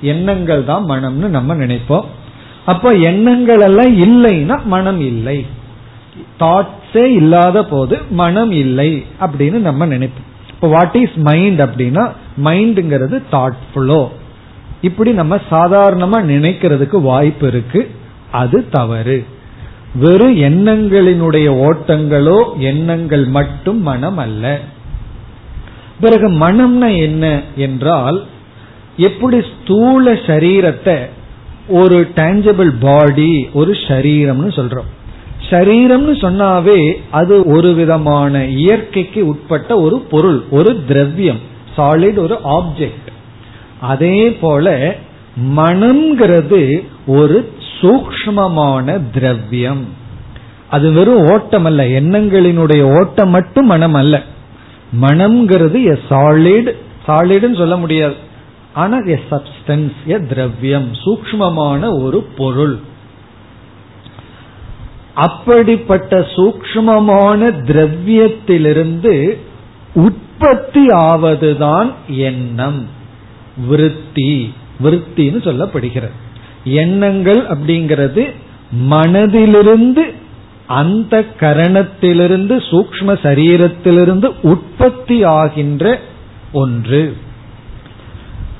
[0.00, 2.04] எண்ணங்கள் தான் மனம்னு நம்ம நினைப்போம்.
[2.64, 5.46] அப்ப எண்ணங்கள் எல்லாம் இல்லைன்னா மனம் இல்லை.
[6.40, 10.28] தாட்ஸே இல்லாத போது மனம் இல்லை அப்படின்னு நம்ம நினைப்போம்.
[10.50, 12.04] இப்போ வாட் இஸ் மைண்ட் அப்படின்னா
[12.44, 14.02] மைண்டுங்கிறது தாட் ஃபுல்லோ
[14.84, 17.80] இப்படி நம்ம சாதாரணமா நினைக்கிறதுக்கு வாய்ப்பு இருக்கு.
[18.32, 19.18] அது தவறு.
[19.94, 22.38] வெறும் எண்ணங்களினுடைய ஓட்டங்களோ
[22.70, 24.44] எண்ணங்கள் மட்டும் மனம் அல்ல.
[26.00, 27.24] பிறகு மனம்னா என்ன
[27.56, 28.18] என்றால்
[28.96, 30.96] எப்படி ஸ்தூல சரீரத்தை
[31.68, 34.90] ஒரு டேஞ்சபிள் பாடி ஒரு சரீரம்னு சொல்றோம்.
[35.50, 36.80] சரீரம்னு சொன்னாவே
[37.10, 41.40] அது ஒரு விதமான இயற்கைக்கு உட்பட்ட ஒரு பொருள் ஒரு திரவியம்
[41.76, 43.03] சாலிட் ஒரு ஆப்ஜெக்ட்
[43.80, 44.96] அதே போல
[45.56, 49.88] மனம்ங்கிறது ஒரு சூக்மமான திரவியம்.
[50.70, 54.22] அது வெறும் ஓட்டம் அல்ல எண்ணங்களினுடைய ஓட்டம் மட்டும் மனம் அல்ல
[55.00, 56.72] மனம்ங்கிறது எ சாலிட்
[57.08, 58.14] சாலிடுன்னு சொல்ல முடியாது.
[58.74, 62.78] ஆனா எ சப்ஸ்டன்ஸ் எ திரவியம் சூக்மமான ஒரு பொருள்.
[65.14, 69.38] அப்படிப்பட்ட சூக்மமான திரவியத்திலிருந்து
[69.94, 72.88] உற்பத்தி ஆவதுதான் எண்ணம்.
[73.56, 76.16] விருத்தி விருத்தின்னு சொல்லப்படுகிறது.
[76.64, 78.32] எண்ணங்கள் அப்படிங்கிறது
[78.90, 80.12] மனதிலிருந்து
[80.66, 85.98] அந்த கரணத்திலிருந்து சூக்ம சரீரத்திலிருந்து உற்பத்தி ஆகின்ற
[86.52, 87.16] ஒன்று.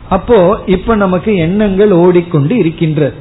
[0.09, 3.15] அப்போ இப்ப நமக்கு எண்ணங்கள் ஓடிக்கொண்டு இருக்கின்றது.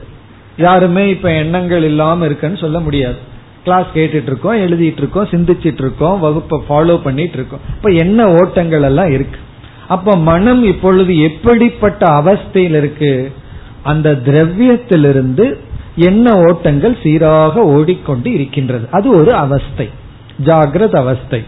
[0.58, 3.16] யாருமே இப்ப எண்ணங்கள் இல்லாம இருக்குன்னு சொல்ல முடியாது.
[3.64, 9.12] கிளாஸ் கேட்டுட்டு இருக்கோம் எழுதிட்டு இருக்கோம் சிந்திச்சிட்டு இருக்கோம் வகுப்பை ஃபாலோ பண்ணிட்டு இருக்கோம் இப்ப என்ன ஓட்டங்கள் எல்லாம்
[9.12, 9.40] இருக்கு?
[9.88, 13.32] அப்ப மனம் இப்பொழுது எப்படிப்பட்ட அவஸ்தையில் இருக்கு?
[13.84, 15.56] அந்த திரவியத்திலிருந்து
[15.96, 18.88] என்ன ஓட்டங்கள் சீராக ஓடிக்கொண்டு இருக்கின்றது?
[18.92, 19.90] அது ஒரு அவஸ்தை
[20.44, 21.44] ஜாகிரத அவஸ்தை.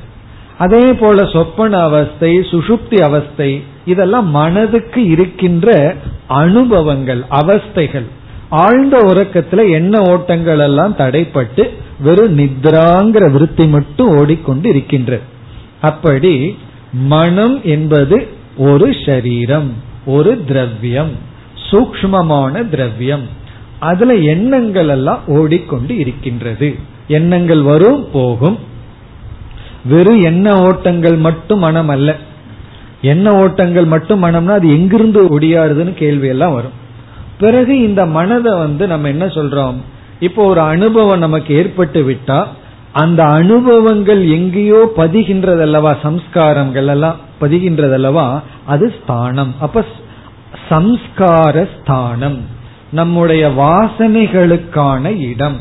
[0.58, 5.96] அதே போல சொப்பன அவஸ்தை சுஷுப்தி அவஸ்தை இதெல்லாம் மனதுக்கு இருக்கின்ற
[6.28, 8.06] அனுபவங்கள் அவஸ்தைகள்.
[8.50, 11.70] ஆழ்ந்த உறக்கத்துல என்ன ஓட்டங்கள் எல்லாம் தடைப்பட்டு
[12.00, 15.22] வெறும் நித்ராங்கிற விருத்தி மட்டும் ஓடிக்கொண்டு இருக்கின்றது.
[15.82, 16.58] அப்படி
[16.96, 18.28] மனம் என்பது
[18.58, 19.70] ஒரு ஷரீரம்
[20.06, 21.10] ஒரு திரவியம்
[21.72, 23.28] சூக்மமான திரவியம்.
[23.80, 26.76] அதுல எண்ணங்கள் எல்லாம் ஓடிக்கொண்டு இருக்கின்றது.
[27.08, 28.60] எண்ணங்கள் வரும் போகும்.
[29.86, 32.16] வெறும் எண்ண ஓட்டங்கள் மட்டும் மனம் அல்ல.
[33.02, 36.84] எண்ண ஓட்டங்கள் மட்டும் மனம்னா அது எங்கிருந்து ஒடியாருதுன்னு கேள்வி எல்லாம் வரும்.
[37.40, 39.76] பிறகு இந்த மனதை வந்து நம்ம என்ன சொல்றோம்?
[40.20, 42.48] இப்போ ஒரு அனுபவம் நமக்கு ஏற்பட்டு விட்டா
[43.02, 48.26] அந்த அனுபவங்கள் எங்கேயோ பதிகின்றதல்லவா சம்ஸ்காரங்கள் எல்லாம் பதிகின்றதல்லவா
[48.66, 49.52] அது ஸ்தானம்.
[49.60, 49.86] அப்ப
[50.70, 52.38] சம்ஸ்கார ஸ்தானம்
[52.92, 55.58] நம்முடைய வாசனைகளுக்கான இடம்.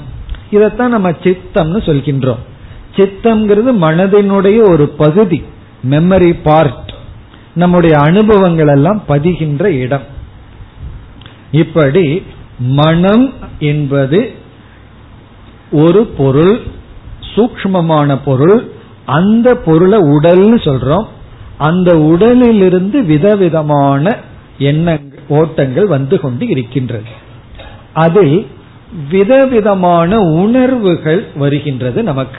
[0.53, 2.43] இதத்தான் நம்ம சித்தம்னு சொல்கின்றோம்.
[2.97, 5.41] சித்தம்ங்கிறது மனதினுடைய ஒரு பகுதி
[5.91, 6.93] மெமரி பார்ட்
[7.55, 10.07] நம்முடைய அனுபவங்கள் எல்லாம் பதிகின்ற இடம்.
[11.62, 12.07] இப்படி
[12.80, 13.26] மனம்
[13.72, 14.20] என்பது
[15.82, 16.55] ஒரு பொருள்
[17.35, 18.70] சூக்மமான பொருள்
[19.05, 21.07] அந்த பொருளை உடல்னு சொல்றோம்.
[21.59, 24.16] அந்த உடலிலிருந்து விதவிதமான
[24.59, 27.11] எண்ணங்கள் ஓட்டங்கள் வந்து கொண்டு இருக்கின்றது.
[27.93, 28.47] அதில்
[29.11, 32.39] விதவிதமான உணர்வுகள் வருகின்றது நமக்கு.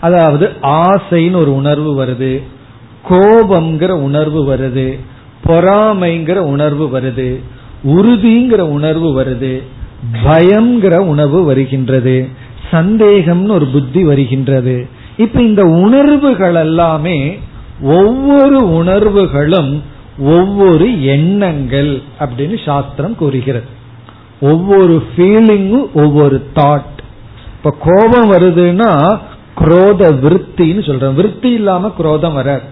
[0.00, 2.42] அதாவது ஆசைன்னு ஒரு உணர்வு வருது
[3.08, 4.98] கோபம்ங்கிற உணர்வு வருது
[5.46, 7.40] பொறாமைங்கிற உணர்வு வருது
[7.84, 9.62] உறுதிங்கிற உணர்வு வருது
[10.24, 12.28] பயம்ங்கிற உணர்வு வருகின்றது.
[12.70, 14.88] சந்தேகம்னு ஒரு புத்தி வருகின்றது.
[15.16, 17.38] இப்ப இந்த உணர்வுகள் எல்லாமே
[17.82, 19.82] ஒவ்வொரு உணர்வுகளும்
[20.18, 23.66] ஒவ்வொரு எண்ணங்கள் அப்படின்னு சாஸ்திரம் கூறுகிறது.
[24.40, 26.98] ஒவ்வொரு ஃபீலிங்கும் ஒவ்வொரு தாட்
[27.56, 29.18] இப்ப கோபம் வருதுன்னா
[29.58, 31.14] குரோத விருத்தின்னு சொல்றோம்.
[31.14, 32.62] விருத்தி இல்லாம குரோதம் வராது.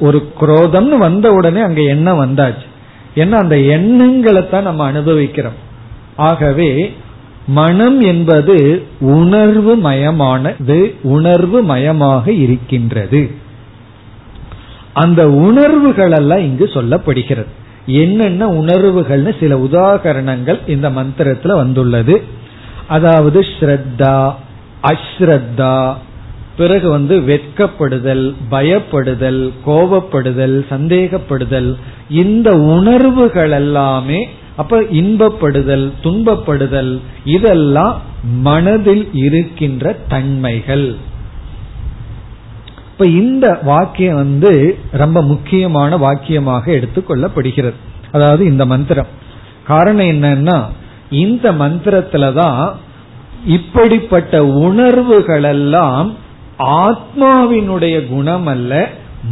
[0.00, 2.66] ஒரு குரோதம்னு வந்த உடனே அங்க எண்ணம் வந்தாச்சு.
[3.14, 5.58] ஏன்னா அந்த எண்ணங்களை தான் நம்ம அனுபவிக்கிறோம்.
[6.16, 6.94] ஆகவே
[7.46, 13.30] மனம் என்பது உணர்வு மயமானது உணர்வு மயமாக இருக்கின்றது.
[14.92, 17.46] அந்த உணர்வுகள் எல்லாம் இங்கு சொல்லப்படுகிறது.
[17.86, 22.22] என்னென்ன உணர்வுகள்னு சில உதாகரணங்கள் இந்த மந்திரத்துல வந்துள்ளது.
[22.86, 24.34] அதாவது ஸ்ரத்தா
[24.82, 25.94] அஸ்ரத்தா
[26.56, 31.74] பிறகு வந்து வெட்கப்படுதல் பயப்படுதல் கோபப்படுதல் சந்தேகப்படுதல்
[32.08, 40.96] இந்த உணர்வுகள் எல்லாமே அப்ப இன்பப்படுதல் துன்பப்படுதல் இதெல்லாம் மனதில் இருக்கின்ற தன்மைகள்.
[42.90, 47.78] இப்ப இந்த வாக்கியம் வந்து ரொம்ப முக்கியமான வாக்கியமாக எடுத்துக்கொள்ளப்படுகிறது
[48.12, 49.06] அதாவது இந்த மந்திரம்.
[49.64, 50.62] காரணம் என்னன்னா
[51.10, 52.76] இந்த மந்திரத்துல தான்
[53.46, 56.12] இப்படிப்பட்ட உணர்வுகளெல்லாம்
[56.58, 58.88] ஆத்மாவினுடைய குணம் அல்ல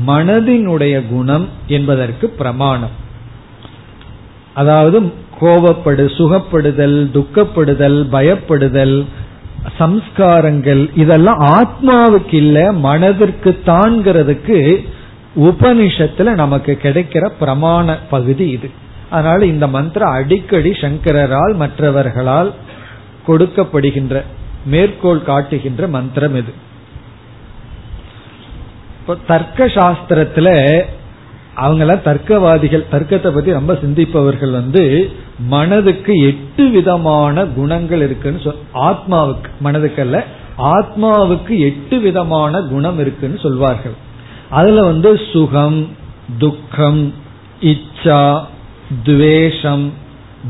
[0.07, 3.09] மனதினுடைய குணம் என்பதற்கு பிரமாணம்.
[4.55, 9.07] அதாவது கோபப்படு சுகப்படுதல் துக்கப்படுதல் பயப்படுதல்
[9.79, 14.87] சம்ஸ்காரங்கள் இதெல்லாம் ஆத்மாவுக்கு இல்ல மனதிற்கு தான்கிறதுக்கு
[15.37, 18.71] உபனிஷத்துல நமக்கு கிடைக்கிற பிரமாண பகுதி இது.
[19.11, 22.53] அதனால இந்த மந்திரம் அடிக்கடி சங்கரால் மற்றவர்களால்
[23.27, 24.23] கொடுக்கப்படுகின்ற
[24.65, 26.53] மேற்கோள் காட்டுகின்ற மந்திரம் இது.
[29.01, 30.49] இப்போ தர்க்க சாஸ்திரத்துல
[31.57, 35.11] அவங்கெல்லாம் தர்க்கவாதிகள் தர்க்கத்தை பத்தி ரொம்ப சிந்திப்பவர்கள் வந்து
[35.49, 40.25] மனதுக்கு எட்டு விதமான குணங்கள் இருக்குன்னு சொல் ஆத்மாவுக்கு மனதுக்கு அல்ல
[40.59, 43.97] ஆத்மாவுக்கு எட்டு விதமான குணம் இருக்குன்னு சொல்வார்கள்.
[44.51, 45.89] அதுல வந்து சுகம்
[46.39, 47.13] துக்கம்
[47.61, 48.41] இச்சா
[49.05, 49.93] துவேஷம்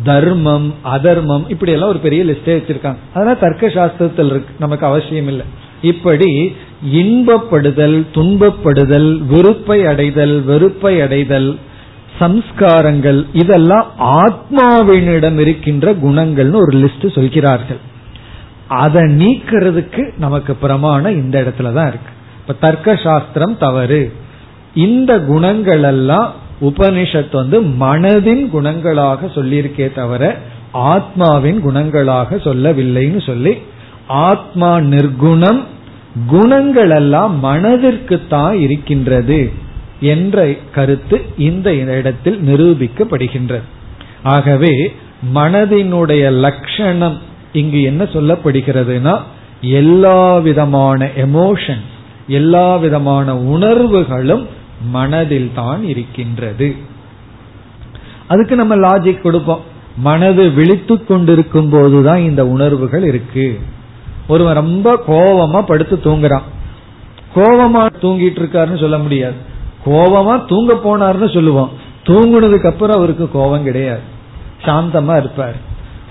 [0.05, 3.01] தர்மம் அதர்மம் இப்படி எல்லாம் ஒரு பெரிய லிஸ்டே வச்சிருக்காங்க.
[3.15, 5.47] அதெல்லாம் தர்க்க சாஸ்திரத்தில் இருக்கு நமக்கு அவசியம் இல்லை
[5.83, 11.59] இப்படி இன்பப்படுதல் துன்பப்படுதல் வெறுப்பை அடைதல் வெறுப்பை அடைதல்
[12.21, 17.79] சம்ஸ்காரங்கள் இதெல்லாம் ஆத்மாவினிடம் இருக்கின்ற குணங்கள்னு ஒரு லிஸ்ட் சொல்கிறார்கள்.
[18.69, 22.13] அதை நீக்கிறதுக்கு நமக்கு பிரமாணம் இந்த இடத்துல தான் இருக்கு.
[22.41, 24.13] இப்ப தர்க்க சாஸ்திரம் தவறு.
[24.75, 30.37] இந்த குணங்கள் எல்லாம் உபனிஷத் வந்து மனதின் குணங்களாக சொல்லியிருக்கே தவிர
[30.73, 33.57] ஆத்மாவின் குணங்களாக சொல்லவில்லைன்னு சொல்லி
[34.07, 35.65] ஆத்மா நிர்குணம்
[36.27, 39.51] குணங்கள் எல்லாம் மனதிற்கு தான் இருக்கின்றது
[40.01, 43.67] என்ற கருத்து இந்த இடத்தில் நிரூபிக்கப்படுகின்றது.
[44.23, 44.93] ஆகவே
[45.35, 47.19] மனதினுடைய லட்சணம்
[47.53, 49.19] இங்கு என்ன சொல்லப்படுகிறதுனா
[49.61, 51.83] எல்லா விதமான எமோஷன்
[52.29, 54.47] எல்லா விதமான உணர்வுகளும்
[54.91, 56.75] மனதில் தான் இருக்கின்றது.
[58.29, 59.61] அதுக்கு நம்ம லாஜிக் கொடுப்போம்.
[59.97, 63.61] மனது விழித்து கொண்டிருக்கும் போதுதான் இந்த உணர்வுகள் இருக்கு.
[64.31, 66.43] ஒருவன் ரொம்ப கோபமா படுத்து தூங்குறான்.
[67.35, 69.35] கோபமா தூங்கிட்டு இருக்காருன்னு சொல்ல முடியாது.
[69.87, 71.69] கோபமா தூங்க போனார்னு சொல்லுவான்
[72.05, 74.01] தூங்குனதுக்கு அப்புறம் அவருக்கு கோபம் கிடையாது.
[74.63, 75.57] சாந்தமா இருப்பார்.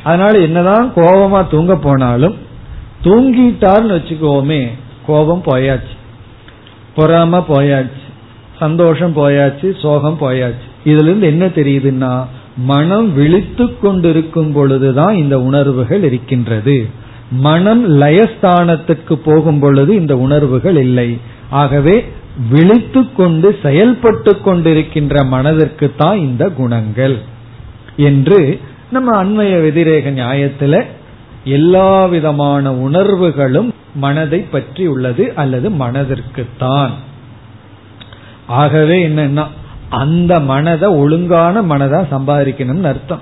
[0.03, 2.35] அதனால என்னதான் கோபமா தூங்க போனாலும்
[3.03, 4.67] தூங்கிட்டார்னு வச்சுக்கோமே
[5.07, 5.93] கோபம் போயாச்சு.
[6.97, 8.01] பொறாம போயாச்சு.
[8.59, 9.79] சந்தோஷம் போயாச்சு.
[9.81, 10.67] சோகம் போயாச்சு.
[10.85, 12.25] இதுல இருந்து என்ன தெரியுதுன்னா
[12.57, 16.89] மனம் விழித்து கொண்டிருக்கும் பொழுதுதான் இந்த உணர்வுகள் இருக்கின்றது.
[17.31, 21.17] மனம் லயஸ்தானத்துக்கு போகும் பொழுது இந்த உணர்வுகள் இல்லை.
[21.49, 22.05] ஆகவே
[22.49, 27.17] விழித்து கொண்டு செயல்பட்டு கொண்டிருக்கின்ற மனதிற்கு தான் இந்த குணங்கள்.
[27.97, 28.59] என்று
[28.91, 30.85] நம்ம அண்மைய வெதிரேக நியாயத்துல
[31.43, 36.89] எல்லா விதமான உணர்வுகளும் மனதை பற்றி உள்ளது அல்லது மனதிற்குத்தான்.
[38.47, 39.45] ஆகவே என்னன்னா
[39.89, 43.21] அந்த மனதை ஒழுங்கான மனதா சம்பாதிக்கணும்னு அர்த்தம்.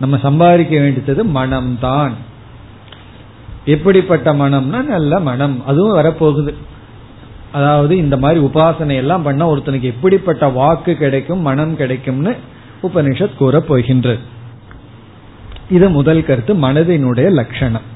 [0.00, 2.12] நம்ம சம்பாதிக்க வேண்டியது மனம்தான்.
[3.64, 5.66] எப்படிப்பட்ட மனம்னா நல்ல மனம்.
[5.66, 6.54] அதுவும் வரப்போகுது.
[7.52, 12.36] அதாவது இந்த மாதிரி உபாசனை எல்லாம் பண்ண ஒருத்தனுக்கு எப்படிப்பட்ட வாக்கு கிடைக்கும் மனம் கிடைக்கும்னு
[12.82, 14.18] உபனிஷத் கூற போகின்றது.
[15.70, 17.90] இது முதல் கருத்து மனதினுடைய லட்சணம்.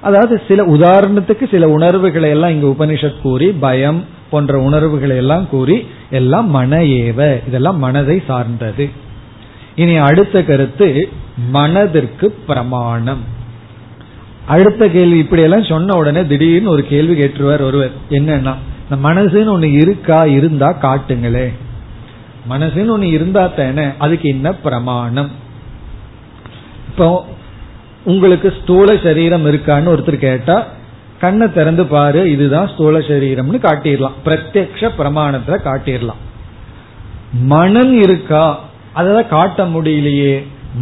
[0.00, 6.50] அதாவது சில உதாரணத்துக்கு சில உணர்வுகளை எல்லாம் இங்க உபனிஷத் கூறி பயம் போன்ற உணர்வுகளை எல்லாம் கூறி எல்லாம்
[6.50, 8.90] மன ஏவ இதெல்லாம் மனதை சார்ந்தது.
[9.74, 11.08] இனி அடுத்த கருத்து
[11.50, 13.36] மனதிற்கு பிரமாணம்.
[14.48, 17.94] அடுத்த கேள்வி இப்படி எல்லாம் சொன்ன உடனே திடீர்னு ஒரு கேள்வி கேட்டுருவார் ஒருவர்.
[18.10, 21.46] என்னன்னா இந்த மனசுன்னு ஒண்ணு இருக்கா இருந்தா காட்டுங்களே.
[22.50, 25.30] மனசுன்னு ஒண்ணு இருந்தா தானே அதுக்கு என்ன பிரமாணம்?
[26.88, 27.26] இப்போ
[28.04, 30.56] உங்களுக்கு ஸ்தூல சரீரம் இருக்கான்னு ஒருத்தர் கேட்டா
[31.20, 34.16] கண்ணை திறந்து பாரு இதுதான் ஸ்தூல சரீரம்னு காட்டிடலாம்.
[34.24, 36.22] பிரத்யக்ஷ பிரமாணத்துல காட்டிடலாம்.
[37.52, 38.44] மனம் இருக்கா
[38.96, 40.34] அததான் காட்ட முடியலையே.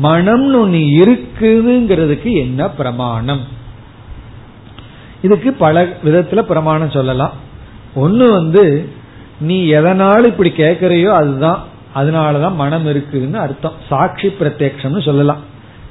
[0.03, 3.45] மனம்னு ஒண்ணு இருக்குதுங்கிறதுக்கு என்ன பிரமாணம்?
[5.27, 7.35] இதுக்கு பல விதத்துல பிரமாணம் சொல்லலாம்.
[7.95, 8.65] ஒன்னு வந்து
[9.41, 11.61] நீ எதனால இப்படி கேட்கறையோ அதுதான்
[11.95, 13.79] அதனாலதான் மனம் இருக்குன்னு அர்த்தம்.
[13.89, 15.43] சாட்சி பிரத்யக்ஷம்னு சொல்லலாம்.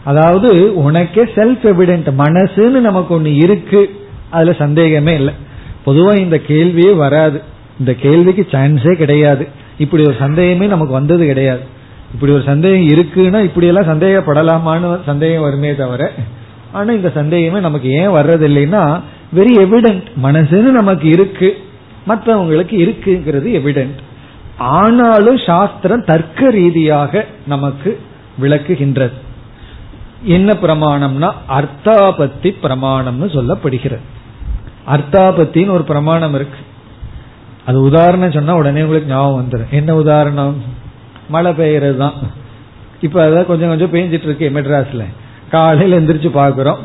[0.03, 3.81] அதாவது உனக்கே செல்ஃப் எவிடென்ட் மனசுன்னு நமக்கு ஒண்ணு இருக்கு.
[4.29, 5.33] அதுல சந்தேகமே இல்லை.
[5.85, 7.41] பொதுவா இந்த கேள்வியே வராது.
[7.79, 9.47] இந்த கேள்விக்கு சான்ஸே கிடையாது.
[9.77, 11.63] இப்படி ஒரு சந்தேகமே நமக்கு வந்தது கிடையாது.
[12.13, 16.11] இப்படி ஒரு சந்தேகம் இருக்குன்னா இப்படி எல்லாம் சந்தேகப்படலாமான்னு சந்தேகம் வருமே தவிர
[16.71, 18.83] ஆனா இந்த சந்தேகமே நமக்கு ஏன் வர்றது இல்லைன்னா
[19.33, 21.49] வெரி எவிடென்ட் மனசுன்னு நமக்கு இருக்கு.
[22.07, 24.03] மற்றவங்களுக்கு இருக்குங்கிறது எவிடென்ட்
[24.57, 27.99] ஆனாலும் சாஸ்திரம் தர்க்க ரீதியாக நமக்கு
[28.41, 29.17] விளக்குகின்றது.
[30.23, 34.05] என்ன பிரமாணம்னா அர்த்தாபத்தி பிரமாணம்னு சொல்லப்படுகிறது.
[34.87, 36.57] அர்த்தாபத்தின்னு ஒரு பிரமாணம் இருக்கு.
[37.65, 40.55] அது உதாரணம் சொன்னா உடனே உங்களுக்கு ஞாபகம் வந்துடும் என்ன உதாரணம்?
[41.29, 42.13] மழை பெய்யறது தான்
[43.01, 45.03] இப்ப அதான் கொஞ்சம் கொஞ்சம் பெஞ்சிட்டு இருக்கு மெட்ராஸ்ல.
[45.51, 46.77] காலையில எந்திரிச்சு பாக்குறோம்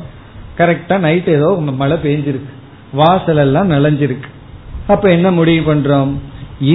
[0.59, 1.49] கரெக்டா நைட் ஏதோ
[1.81, 2.53] மழை பெஞ்சிருக்கு.
[2.93, 4.31] வாசல் எல்லாம் நனைஞ்சிருக்கு
[4.87, 6.13] அப்ப என்ன முடிவு பண்றோம்?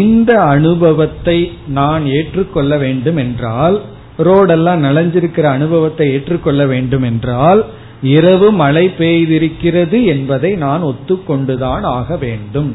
[0.01, 1.37] இந்த அனுபவத்தை
[1.79, 3.75] நான் ஏற்றுக்கொள்ள வேண்டும் என்றால்
[4.17, 7.61] ரோடெல்லாம் நனைஞ்சிருக்கிற அனுபவத்தை ஏற்றுக்கொள்ள வேண்டும் என்றால்
[8.01, 12.71] இரவு மழை பெய்திருக்கிறது என்பதை நான் ஒத்துக்கொண்டுதான் ஆக வேண்டும்.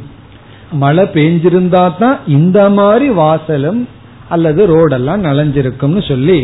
[0.83, 3.81] மழை பெஞ்சிருந்தா தான் இந்த மாதிரி வாசலும்
[4.29, 6.41] அல்லது ரோடெல்லாம் நனைஞ்சிருக்கும்னு சொல்லி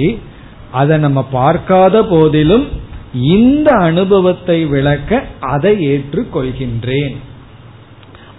[0.70, 2.64] அதை நம்ம பார்க்காத போதிலும்
[3.22, 7.16] இந்த அனுபவத்தை விளக்க அதை ஏற்றுக்கொள்கின்றேன்.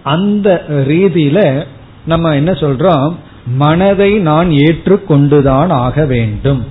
[0.03, 1.65] அந்த ரீதியில
[2.05, 3.15] நம்ம என்ன சொல்றோம்?
[3.45, 6.65] மனதை நான் ஏற்றுக்கொண்டுதான் ஆக வேண்டும்.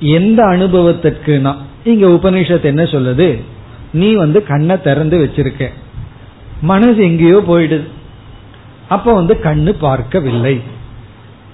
[0.00, 3.42] எந்த அனுபவத்திற்கு நான் இங்க உபநிஷத்து என்ன சொல்லுது?
[3.92, 5.68] நீ வந்து கண்ணை திறந்து வச்சிருக்க.
[6.60, 7.84] மனசு எங்கேயோ போயிடுது.
[8.88, 10.60] அப்ப வந்து கண்ணு பார்க்கவில்லை.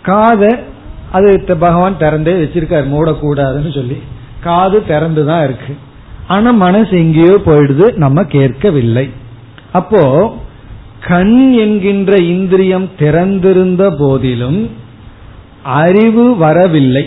[0.03, 0.63] காத
[1.13, 4.01] அது பகவான் திறந்தே வச்சிருக்காரு மூடக்கூடாதுன்னு சொல்லி.
[4.43, 5.75] காது திறந்துதான் இருக்கு.
[6.29, 9.07] ஆனா மனசு எங்கேயோ போயிடுது நம்ம கேட்கவில்லை.
[9.73, 10.03] அப்போ
[11.09, 14.61] கண் என்கின்ற இந்திரியம் திறந்திருந்த போதிலும்
[15.63, 17.05] அறிவு வரவில்லை.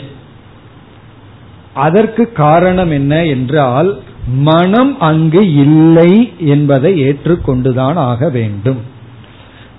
[1.73, 3.89] அதற்கு காரணம் என்ன என்றால்
[4.27, 8.81] மனம் அங்கு இல்லை என்பதை ஏற்றுக்கொண்டுதான் ஆக வேண்டும்.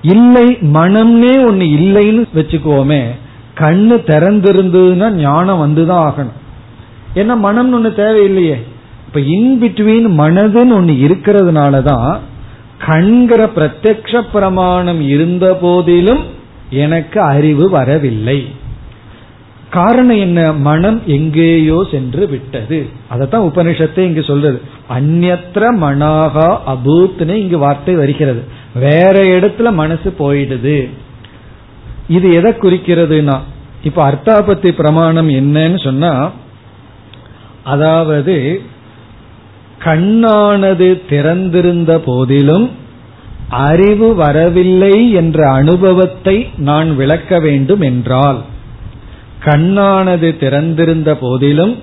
[0.03, 3.03] இல்லை மனம்னே ஒன்னு இல்லைன்னு வச்சுக்கோமே
[3.59, 6.41] கண்ணு திறந்திருந்ததுன்னா ஞானம் வந்துதான் ஆகணும்.
[7.17, 8.57] ஏன்னா மனம்னு ஒண்ணு தேவையில்லையே.
[9.07, 12.19] இப்ப இன் பிட்வீன் மனதுன்னு ஒண்ணு இருக்கிறதுனாலதான்
[12.87, 16.25] கண்கிற பிரத்யக்ஷ பிரமாணம் இருந்த போதிலும்
[16.71, 18.47] எனக்கு அறிவு வரவில்லை.
[19.71, 20.53] காரணம் என்ன?
[20.53, 22.87] மனம் எங்கேயோ சென்று விட்டது.
[23.15, 24.61] அதத்தான் உபனிஷத்தை இங்கு சொல்றது.
[24.99, 28.43] அந்நத்திர மனாகா அபூத்னு இங்கு வார்த்தை வருகிறது.
[28.75, 30.89] வேற இடத்துல மனசு போயிடுது.
[32.09, 33.39] இது எதை குறிக்கிறதுனா
[33.83, 36.31] இப்ப அர்த்தாபத்தி பிரமாணம் என்னன்னு சொன்னா
[37.67, 38.37] அதாவது
[39.85, 42.67] கண்ணானது திறந்திருந்த போதிலும்
[43.49, 48.41] அறிவு வரவில்லை என்ற அனுபவத்தை நான் விளக்க வேண்டும் என்றால்
[49.45, 51.75] கண்ணானது திறந்திருந்த போதிலும்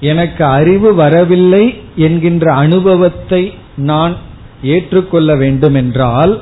[0.00, 1.64] எனக்கு அறிவு வரவில்லை
[1.96, 3.42] என்கின்ற அனுபவத்தை
[3.90, 4.14] நான்
[4.62, 6.34] ஏற்றுக்கொள்ள வேண்டும் என்றால்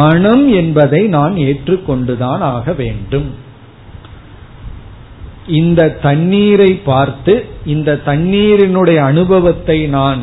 [0.00, 3.28] மனம் என்பதை நான் ஏற்றுக்கொண்டுதான் ஆக வேண்டும்.
[5.46, 10.20] இந்த தண்ணீரை பார்த்து இந்த தண்ணீரினுடைய அனுபவத்தை நான்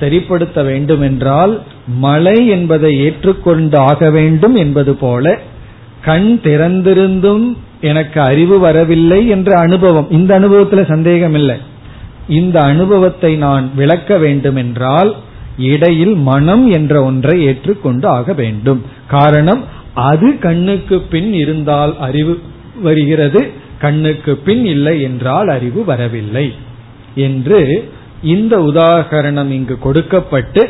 [0.00, 5.38] சரிப்படுத்த வேண்டும் என்றால் மழை என்பதை ஏற்றுக்கொண்டு ஆக வேண்டும் என்பது போல
[6.02, 10.10] கண் திறந்திருந்தும் எனக்கு அறிவு வரவில்லை என்ற அனுபவம்.
[10.10, 11.56] இந்த அனுபவத்தில் சந்தேகம் இல்லை
[12.28, 15.16] இந்த அனுபவத்தை நான் விளக்க வேண்டும் என்றால்
[15.56, 18.82] இடையில் மனம் என்ற ஒன்றை ஏற்றுக்கொண்டு ஆக வேண்டும்.
[19.06, 19.64] காரணம்
[19.94, 22.40] அது கண்ணுக்கு பின் இருந்தால் அறிவு
[22.82, 23.52] வருகிறது
[23.82, 26.46] கண்ணுக்கு பின் இல்லை என்றால் அறிவு வரவில்லை
[27.14, 27.60] என்று
[28.22, 30.62] இந்த உதாகரணம் இங்கு கொடுக்கப்பட்டு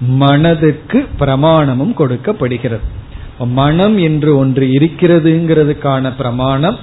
[0.00, 3.00] மனதுக்கு பிரமாணமும் கொடுக்கப்படுகிறது.
[3.38, 6.78] மனம் என்று ஒன்று இருக்கிறதுங்கிறதுக்கான பிரமாணம்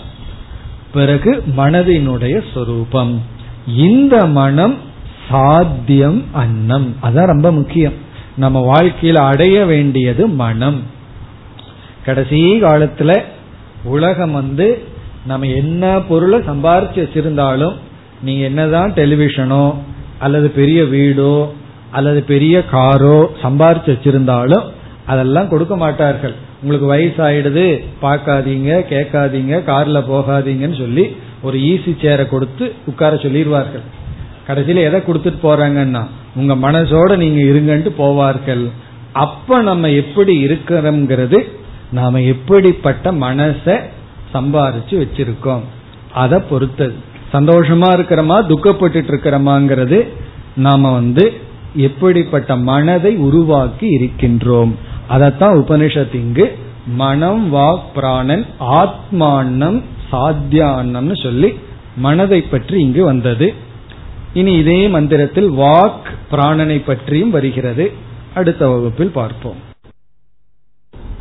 [0.94, 3.22] பிறகு மனதினுடைய சொரூபம்.
[3.68, 4.76] இந்த மனம்
[5.30, 6.96] சாத்தியம் அன்னம்.
[7.04, 7.94] அதான் ரொம்ப முக்கியம்.
[8.38, 10.82] நம்ம வாழ்க்கையில் அடைய வேண்டியது மனம்.
[12.06, 13.22] கடைசி காலத்துல
[13.84, 14.89] உலகம் வந்து
[15.26, 17.76] நம்ம என்ன பொருளை சம்பாரிச்சு வச்சிருந்தாலும்
[18.24, 19.76] நீங்க என்னதான் டெலிவிஷனோ
[20.20, 21.48] அல்லது பெரிய வீடோ
[21.92, 24.66] அல்லது பெரிய காரோ சம்பாரிச்சு வச்சிருந்தாலும்
[25.06, 26.36] அதெல்லாம் கொடுக்க மாட்டார்கள்.
[26.62, 33.86] உங்களுக்கு வயசாயிடுது பார்க்காதீங்க கேட்காதீங்க கார்ல போகாதீங்கன்னு சொல்லி ஒரு ஈஸி சேரை கொடுத்து உட்கார சொல்லிடுவார்கள்.
[34.48, 36.04] கடைசியில எதை கொடுத்துட்டு போறாங்கன்னா
[36.36, 38.66] உங்க மனசோட நீங்க இருங்கன்ட்டு போவார்கள்.
[39.12, 41.40] அப்ப நம்ம எப்படி இருக்கிறோம்ங்கிறது
[41.92, 43.76] நாம எப்படிப்பட்ட மனசை
[44.34, 45.64] சம்பாரிச்சு வச்சிருக்கோம்.
[46.14, 46.96] அதை பொறுத்தது
[47.34, 50.00] சந்தோஷமா இருக்கிறோமா துக்கப்பட்டு இருக்கிறோமாங்கிறது
[50.56, 51.26] நாம வந்து
[51.76, 54.72] எப்படிப்பட்ட மனதை உருவாக்கி இருக்கின்றோம்.
[55.10, 56.58] அதத்தான் உபனிஷத் இங்கு
[56.88, 59.80] மனம் வாக் பிராணன் ஆத்மானம்
[60.12, 61.50] சாத்தியானம்னு சொல்லி
[61.96, 63.54] மனதை பற்றி இங்கு வந்தது.
[64.34, 67.92] இனி இதே மந்திரத்தில் வாக் பிராணனை பற்றியும் வருகிறது.
[68.34, 69.60] அடுத்த வகுப்பில் பார்ப்போம்.